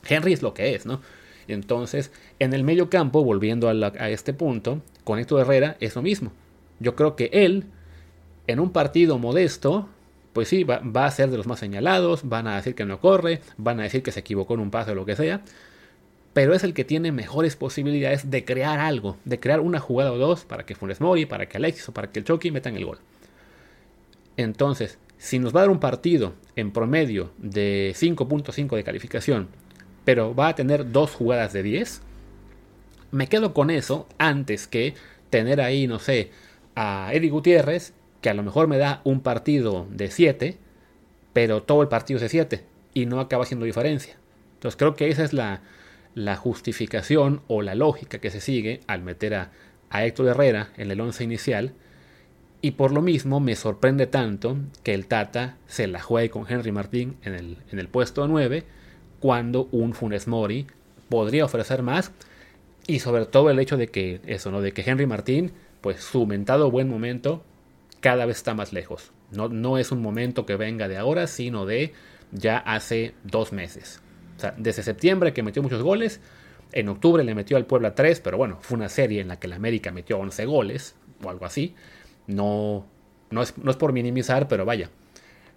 Henry 0.09 0.33
es 0.33 0.43
lo 0.43 0.55
que 0.55 0.77
es, 0.77 0.87
¿no? 0.87 1.01
Entonces, 1.49 2.12
en 2.38 2.55
el 2.55 2.62
medio 2.62 2.88
campo, 2.88 3.25
volviendo 3.25 3.69
a, 3.69 3.73
a 3.73 4.11
este 4.11 4.33
punto, 4.33 4.81
con 5.03 5.19
Héctor 5.19 5.40
Herrera 5.40 5.77
es 5.81 5.97
lo 5.97 6.03
mismo. 6.03 6.31
Yo 6.79 6.95
creo 6.95 7.16
que 7.16 7.31
él, 7.33 7.64
en 8.47 8.61
un 8.61 8.71
partido 8.71 9.19
modesto, 9.19 9.88
pues 10.33 10.49
sí, 10.49 10.64
va, 10.64 10.81
a 11.05 11.11
ser 11.11 11.31
de 11.31 11.37
los 11.37 11.47
más 11.47 11.59
señalados, 11.59 12.29
van 12.29 12.47
a 12.47 12.57
decir 12.57 12.75
que 12.75 12.85
no 12.85 13.01
corre, 13.01 13.40
van 13.57 13.81
a 13.81 13.85
decir 13.85 14.03
que 14.03 14.12
se 14.12 14.21
equivocó 14.21 14.55
en 14.55 14.61
un 14.61 14.71
paso 14.71 14.93
o 14.93 14.95
lo 14.95 15.05
que 15.05 15.16
sea, 15.16 15.43
pero 16.33 16.55
es 16.55 16.62
el 16.62 16.75
que 16.75 16.85
tiene 16.85 17.11
mejores 17.11 17.57
posibilidades 17.57 18.31
de 18.31 18.45
crear 18.45 18.79
algo, 18.79 19.16
de 19.25 19.40
crear 19.40 19.61
una 19.61 19.81
jugada 19.81 20.12
o 20.12 20.19
dos 20.19 20.45
para 20.45 20.64
que 20.64 20.75
Funes 20.75 21.01
Mori, 21.01 21.27
para 21.27 21.47
que 21.47 21.57
Alexis 21.57 21.88
o 21.88 21.93
para 21.93 22.11
que 22.12 22.21
el 22.21 22.25
Chucky 22.25 22.51
metan 22.51 22.77
el 22.77 22.85
gol. 22.85 22.99
Entonces, 24.37 24.99
si 25.19 25.38
nos 25.38 25.55
va 25.55 25.61
a 25.61 25.62
dar 25.64 25.71
un 25.71 25.81
partido 25.81 26.35
en 26.55 26.71
promedio 26.71 27.33
de 27.38 27.93
5.5 27.97 28.77
de 28.77 28.85
calificación, 28.85 29.49
pero 30.05 30.35
va 30.35 30.49
a 30.49 30.55
tener 30.55 30.93
dos 30.93 31.11
jugadas 31.11 31.53
de 31.53 31.62
10, 31.62 32.03
me 33.11 33.27
quedo 33.27 33.53
con 33.53 33.71
eso 33.71 34.07
antes 34.19 34.69
que 34.69 34.95
tener 35.29 35.61
ahí, 35.61 35.87
no 35.87 35.99
sé, 35.99 36.31
a 36.75 37.11
Eddie 37.12 37.31
Gutiérrez 37.31 37.93
que 38.20 38.30
a 38.30 38.35
lo 38.35 38.42
mejor 38.42 38.68
me 38.68 38.78
da 38.78 39.00
un 39.04 39.20
partido 39.20 39.87
de 39.90 40.11
7, 40.11 40.59
pero 41.33 41.62
todo 41.62 41.83
el 41.83 41.88
partido 41.88 42.16
es 42.16 42.22
de 42.22 42.28
7. 42.28 42.64
y 42.92 43.06
no 43.06 43.20
acaba 43.20 43.46
siendo 43.46 43.66
diferencia. 43.66 44.16
Entonces 44.54 44.76
creo 44.76 44.96
que 44.96 45.09
esa 45.09 45.24
es 45.24 45.33
la, 45.33 45.62
justificación 46.37 47.40
o 47.46 47.62
la 47.62 47.74
lógica 47.74 48.18
que 48.18 48.30
se 48.30 48.40
sigue 48.40 48.80
al 48.87 49.02
meter 49.02 49.35
a, 49.35 49.50
Héctor 49.92 50.28
Herrera 50.28 50.70
en 50.76 50.90
el 50.90 51.00
once 51.00 51.24
inicial. 51.24 51.72
Y 52.62 52.72
por 52.72 52.92
lo 52.92 53.00
mismo 53.00 53.40
me 53.40 53.56
sorprende 53.56 54.06
tanto 54.06 54.56
que 54.83 54.92
el 54.92 55.06
Tata 55.06 55.56
se 55.66 55.87
la 55.87 56.00
juegue 56.00 56.30
con 56.30 56.46
Henry 56.48 56.72
Martín 56.72 57.16
en 57.22 57.35
el, 57.35 57.56
en 57.72 57.78
el 57.78 57.88
puesto 57.88 58.28
9 58.28 58.64
cuando 59.18 59.68
un 59.72 59.94
Funes 59.94 60.28
Mori 60.28 60.66
podría 61.09 61.44
ofrecer 61.44 61.83
más. 61.83 62.12
Y 62.87 62.98
sobre 62.98 63.24
todo 63.26 63.50
el 63.50 63.59
hecho 63.59 63.76
de 63.76 63.88
que 63.88 64.20
eso, 64.26 64.50
¿no? 64.50 64.61
De 64.61 64.72
que 64.72 64.83
Henry 64.83 65.06
Martín, 65.06 65.52
pues 65.80 66.00
su 66.00 66.26
mentado 66.26 66.70
buen 66.70 66.88
momento 66.88 67.44
cada 68.01 68.27
vez 68.27 68.39
está 68.39 68.55
más 68.55 68.73
lejos. 68.73 69.13
No, 69.31 69.49
no 69.49 69.79
es 69.79 69.93
un 69.93 70.03
momento 70.03 70.47
que 70.47 70.57
venga 70.57 70.89
de 70.89 70.97
ahora, 70.97 71.27
sino 71.27 71.67
de 71.67 71.93
ya 72.33 72.59
hace 72.59 73.15
dos 73.25 73.53
meses. 73.53 74.01
O 74.37 74.41
sea, 74.41 74.55
desde 74.57 74.83
septiembre 74.83 75.33
que 75.33 75.43
metió 75.43 75.63
muchos 75.63 75.83
goles, 75.83 76.21
en 76.73 76.89
octubre 76.89 77.25
le 77.25 77.35
metió 77.35 77.57
al 77.57 77.67
Puebla 77.67 77.95
3, 77.95 78.21
pero 78.21 78.37
bueno, 78.37 78.59
fue 78.63 78.77
una 78.77 78.89
serie 78.89 79.21
en 79.21 79.29
la 79.29 79.39
que 79.39 79.49
la 79.49 79.57
América 79.57 79.93
metió 79.93 80.19
11 80.19 80.47
goles 80.47 80.95
o 81.23 81.31
algo 81.31 81.45
así. 81.45 81.75
No, 82.27 82.87
no, 83.31 83.43
es, 83.43 83.57
no 83.59 83.71
es 83.71 83.77
por 83.77 83.93
minimizar, 83.93 84.49
pero 84.49 84.65
vaya, 84.65 84.91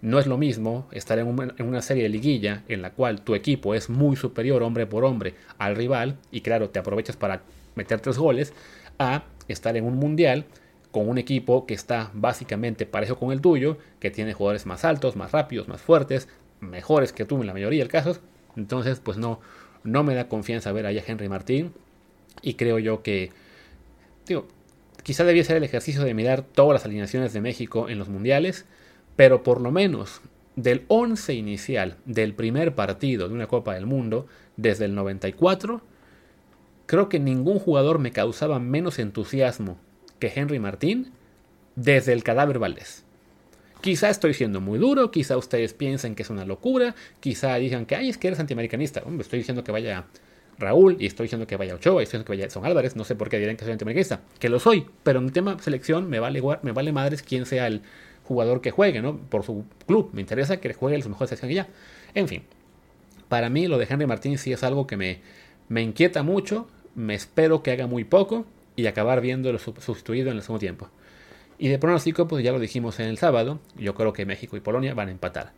no 0.02 0.18
es 0.18 0.26
lo 0.26 0.36
mismo 0.36 0.88
estar 0.92 1.18
en, 1.18 1.28
en, 1.56 1.66
una 1.66 1.82
serie 1.82 2.02
de 2.02 2.08
liguilla 2.08 2.64
en 2.68 2.82
la 2.82 2.92
cual 2.92 3.22
tu 3.22 3.34
equipo 3.34 3.74
es 3.74 3.88
muy 3.88 4.16
superior 4.16 4.62
hombre 4.62 4.86
por 4.86 5.04
hombre 5.04 5.34
al 5.58 5.76
rival 5.76 6.18
y 6.30 6.40
claro, 6.40 6.70
te 6.70 6.78
aprovechas 6.78 7.16
para 7.16 7.42
meter 7.74 8.00
tres 8.00 8.18
goles, 8.18 8.52
a 8.98 9.24
estar 9.48 9.76
en 9.76 9.84
un 9.84 9.96
mundial 9.96 10.46
con 10.94 11.08
un 11.08 11.18
equipo 11.18 11.66
que 11.66 11.74
está 11.74 12.12
básicamente 12.14 12.86
parejo 12.86 13.16
con 13.16 13.32
el 13.32 13.40
tuyo, 13.40 13.78
que 13.98 14.12
tiene 14.12 14.32
jugadores 14.32 14.64
más 14.64 14.84
altos, 14.84 15.16
más 15.16 15.32
rápidos, 15.32 15.66
más 15.66 15.82
fuertes, 15.82 16.28
mejores 16.60 17.12
que 17.12 17.24
tú 17.24 17.40
en 17.40 17.48
la 17.48 17.52
mayoría 17.52 17.82
de 17.82 17.90
casos. 17.90 18.20
Entonces, 18.56 19.00
pues 19.00 19.18
no, 19.18 19.40
no 19.82 20.04
me 20.04 20.14
da 20.14 20.28
confianza 20.28 20.70
ver 20.70 20.86
allá 20.86 21.02
a 21.02 21.04
Henry 21.04 21.28
Martín. 21.28 21.72
Y 22.42 22.54
creo 22.54 22.78
yo 22.78 23.02
que, 23.02 23.32
digo, 24.28 24.46
quizá 25.02 25.24
debía 25.24 25.42
ser 25.42 25.56
el 25.56 25.64
ejercicio 25.64 26.04
de 26.04 26.14
mirar 26.14 26.42
todas 26.42 26.74
las 26.74 26.84
alineaciones 26.84 27.32
de 27.32 27.40
México 27.40 27.88
en 27.88 27.98
los 27.98 28.08
mundiales, 28.08 28.64
pero 29.16 29.42
por 29.42 29.60
lo 29.60 29.72
menos 29.72 30.20
del 30.54 30.84
11 30.86 31.34
inicial 31.34 31.96
del 32.04 32.34
primer 32.34 32.76
partido 32.76 33.26
de 33.26 33.34
una 33.34 33.48
Copa 33.48 33.74
del 33.74 33.86
Mundo, 33.86 34.28
desde 34.56 34.84
el 34.84 34.94
94, 34.94 35.82
creo 36.86 37.08
que 37.08 37.18
ningún 37.18 37.58
jugador 37.58 37.98
me 37.98 38.12
causaba 38.12 38.60
menos 38.60 39.00
entusiasmo 39.00 39.76
que 40.24 40.40
Henry 40.40 40.58
Martín 40.58 41.12
desde 41.76 42.14
el 42.14 42.24
cadáver 42.24 42.58
Valdés. 42.58 43.04
Quizá 43.82 44.08
estoy 44.08 44.32
siendo 44.32 44.62
muy 44.62 44.78
duro, 44.78 45.10
quizá 45.10 45.36
ustedes 45.36 45.74
piensen 45.74 46.14
que 46.14 46.22
es 46.22 46.30
una 46.30 46.46
locura, 46.46 46.94
quizá 47.20 47.54
digan 47.56 47.84
que, 47.84 47.96
ay, 47.96 48.08
es 48.08 48.16
que 48.16 48.28
eres 48.28 48.40
antiamericanista. 48.40 49.02
Hombre, 49.04 49.22
estoy 49.22 49.40
diciendo 49.40 49.62
que 49.62 49.72
vaya 49.72 50.06
Raúl 50.58 50.96
y 50.98 51.04
estoy 51.04 51.24
diciendo 51.24 51.46
que 51.46 51.56
vaya 51.56 51.74
Ochoa 51.74 52.00
y 52.00 52.04
estoy 52.04 52.20
diciendo 52.20 52.24
que 52.24 52.32
vaya 52.32 52.48
Son 52.48 52.64
Álvarez. 52.64 52.96
No 52.96 53.04
sé 53.04 53.16
por 53.16 53.28
qué 53.28 53.38
dirán 53.38 53.56
que 53.56 53.64
soy 53.64 53.72
antiamericanista, 53.72 54.22
que 54.38 54.48
lo 54.48 54.58
soy, 54.58 54.86
pero 55.02 55.18
en 55.18 55.30
tema 55.30 55.58
selección 55.58 56.08
me 56.08 56.20
vale, 56.20 56.40
me 56.62 56.72
vale 56.72 56.92
madres 56.92 57.22
quién 57.22 57.44
sea 57.44 57.66
el 57.66 57.82
jugador 58.22 58.62
que 58.62 58.70
juegue, 58.70 59.02
¿no? 59.02 59.18
Por 59.18 59.42
su 59.42 59.66
club. 59.86 60.08
Me 60.14 60.22
interesa 60.22 60.56
que 60.56 60.72
juegue 60.72 61.02
su 61.02 61.10
mejor 61.10 61.26
selección 61.28 61.50
que 61.50 61.56
ya. 61.56 61.68
En 62.14 62.28
fin, 62.28 62.44
para 63.28 63.50
mí 63.50 63.66
lo 63.66 63.76
de 63.76 63.86
Henry 63.90 64.06
Martín 64.06 64.38
sí 64.38 64.54
es 64.54 64.62
algo 64.62 64.86
que 64.86 64.96
me, 64.96 65.20
me 65.68 65.82
inquieta 65.82 66.22
mucho, 66.22 66.66
me 66.94 67.14
espero 67.14 67.62
que 67.62 67.72
haga 67.72 67.86
muy 67.86 68.04
poco 68.04 68.46
y 68.76 68.86
acabar 68.86 69.20
viéndolo 69.20 69.58
sustituido 69.58 70.30
en 70.30 70.36
el 70.36 70.42
segundo 70.42 70.60
tiempo. 70.60 70.88
Y 71.58 71.68
de 71.68 71.78
pronóstico, 71.78 72.26
pues 72.26 72.44
ya 72.44 72.52
lo 72.52 72.58
dijimos 72.58 72.98
en 73.00 73.06
el 73.06 73.18
sábado, 73.18 73.60
yo 73.76 73.94
creo 73.94 74.12
que 74.12 74.26
México 74.26 74.56
y 74.56 74.60
Polonia 74.60 74.94
van 74.94 75.08
a 75.08 75.12
empatar. 75.12 75.52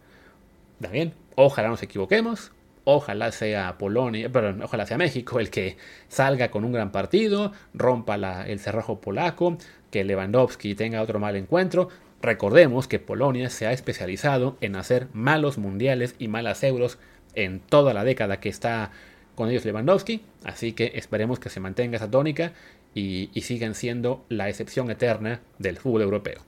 También, 0.81 1.15
ojalá 1.37 1.69
nos 1.69 1.83
equivoquemos, 1.83 2.53
ojalá 2.85 3.33
sea 3.33 3.79
Polonia, 3.79 4.31
perdón, 4.31 4.63
ojalá 4.63 4.87
sea 4.87 4.99
México 4.99 5.41
el 5.41 5.51
que 5.51 5.79
salga 6.09 6.51
con 6.51 6.65
un 6.65 6.73
gran 6.73 6.93
partido, 6.93 7.53
rompa 7.73 8.45
el 8.47 8.61
cerrojo 8.61 9.01
polaco, 9.01 9.57
que 9.91 10.05
Lewandowski 10.05 10.75
tenga 10.75 11.01
otro 11.01 11.19
mal 11.19 11.37
encuentro. 11.37 11.89
Recordemos 12.21 12.89
que 12.89 12.99
Polonia 12.99 13.49
se 13.51 13.67
ha 13.67 13.73
especializado 13.73 14.57
en 14.61 14.77
hacer 14.77 15.09
malos 15.15 15.57
mundiales 15.59 16.15
y 16.19 16.29
malas 16.29 16.63
euros 16.63 16.99
en 17.35 17.61
toda 17.61 17.95
la 17.95 18.05
década 18.05 18.41
que 18.41 18.49
está 18.49 18.91
con 19.35 19.51
ellos 19.51 19.65
Lewandowski, 19.65 20.23
así 20.45 20.73
que 20.73 20.93
esperemos 20.95 21.39
que 21.39 21.51
se 21.51 21.61
mantenga 21.61 21.97
esa 21.97 22.11
tónica 22.11 22.53
y, 22.97 23.43
siguen 23.43 23.75
siendo 23.75 24.25
la 24.31 24.49
excepción 24.49 24.91
eterna 24.91 25.43
del 25.59 25.77
fútbol 25.77 26.01
europeo. 26.01 26.41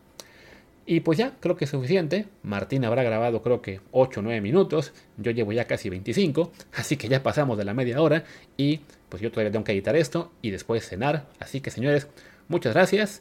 Y 0.86 1.00
pues 1.00 1.18
ya, 1.18 1.36
creo 1.40 1.56
que 1.58 1.66
es 1.66 1.70
suficiente. 1.70 2.24
Martín 2.42 2.86
habrá 2.86 3.02
grabado 3.02 3.42
creo 3.42 3.60
que 3.60 3.82
8 3.90 4.20
o 4.20 4.22
9 4.22 4.40
minutos. 4.40 4.94
Yo 5.18 5.30
llevo 5.30 5.52
ya 5.52 5.66
casi 5.66 5.90
25. 5.90 6.50
Así 6.72 6.96
que 6.96 7.08
ya 7.08 7.22
pasamos 7.22 7.58
de 7.58 7.66
la 7.66 7.74
media 7.74 8.00
hora. 8.00 8.24
Y 8.56 8.80
pues 9.10 9.22
yo 9.22 9.30
todavía 9.30 9.52
tengo 9.52 9.64
que 9.64 9.72
editar 9.72 9.94
esto 9.94 10.32
y 10.40 10.50
después 10.50 10.88
cenar. 10.88 11.26
Así 11.38 11.60
que 11.60 11.70
señores, 11.70 12.08
muchas 12.48 12.72
gracias. 12.72 13.20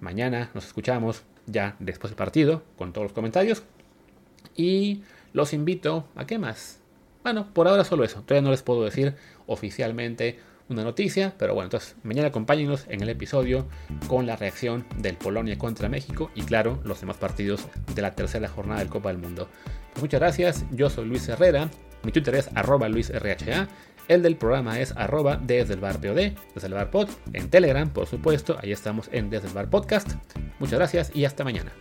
Mañana 0.00 0.50
nos 0.54 0.66
escuchamos 0.66 1.24
ya 1.46 1.74
después 1.80 2.12
del 2.12 2.16
partido 2.16 2.62
con 2.76 2.92
todos 2.92 3.06
los 3.06 3.12
comentarios. 3.12 3.64
Y 4.54 5.02
los 5.32 5.52
invito 5.52 6.06
a 6.14 6.26
qué 6.26 6.38
más. 6.38 6.78
Bueno, 7.24 7.52
por 7.52 7.66
ahora 7.66 7.82
solo 7.82 8.04
eso. 8.04 8.22
Todavía 8.22 8.42
no 8.42 8.52
les 8.52 8.62
puedo 8.62 8.84
decir 8.84 9.16
oficialmente 9.48 10.38
una 10.68 10.84
noticia, 10.84 11.34
pero 11.38 11.54
bueno, 11.54 11.66
entonces 11.66 11.96
mañana 12.02 12.28
acompáñenos 12.28 12.86
en 12.88 13.02
el 13.02 13.08
episodio 13.08 13.66
con 14.06 14.26
la 14.26 14.36
reacción 14.36 14.84
del 14.98 15.16
Polonia 15.16 15.58
contra 15.58 15.88
México 15.88 16.30
y 16.34 16.42
claro, 16.42 16.80
los 16.84 17.00
demás 17.00 17.16
partidos 17.16 17.66
de 17.94 18.02
la 18.02 18.14
tercera 18.14 18.48
jornada 18.48 18.80
del 18.80 18.88
Copa 18.88 19.08
del 19.08 19.18
Mundo. 19.18 19.48
Pues 19.92 20.02
muchas 20.02 20.20
gracias, 20.20 20.64
yo 20.70 20.90
soy 20.90 21.06
Luis 21.06 21.28
Herrera, 21.28 21.68
mi 22.02 22.12
Twitter 22.12 22.34
es 22.34 22.50
arroba 22.54 22.88
luisrha, 22.88 23.68
el 24.08 24.22
del 24.22 24.36
programa 24.36 24.80
es 24.80 24.92
arroba 24.96 25.36
desde 25.36 25.74
el 25.74 25.80
bar 25.80 26.00
POD, 26.00 26.32
desde 26.54 26.66
el 26.66 26.74
bar 26.74 26.90
pod, 26.90 27.08
en 27.32 27.50
Telegram 27.50 27.88
por 27.90 28.06
supuesto, 28.06 28.58
ahí 28.62 28.72
estamos 28.72 29.08
en 29.12 29.30
desde 29.30 29.48
el 29.48 29.54
bar 29.54 29.68
podcast. 29.68 30.12
Muchas 30.58 30.78
gracias 30.78 31.10
y 31.14 31.24
hasta 31.24 31.44
mañana. 31.44 31.72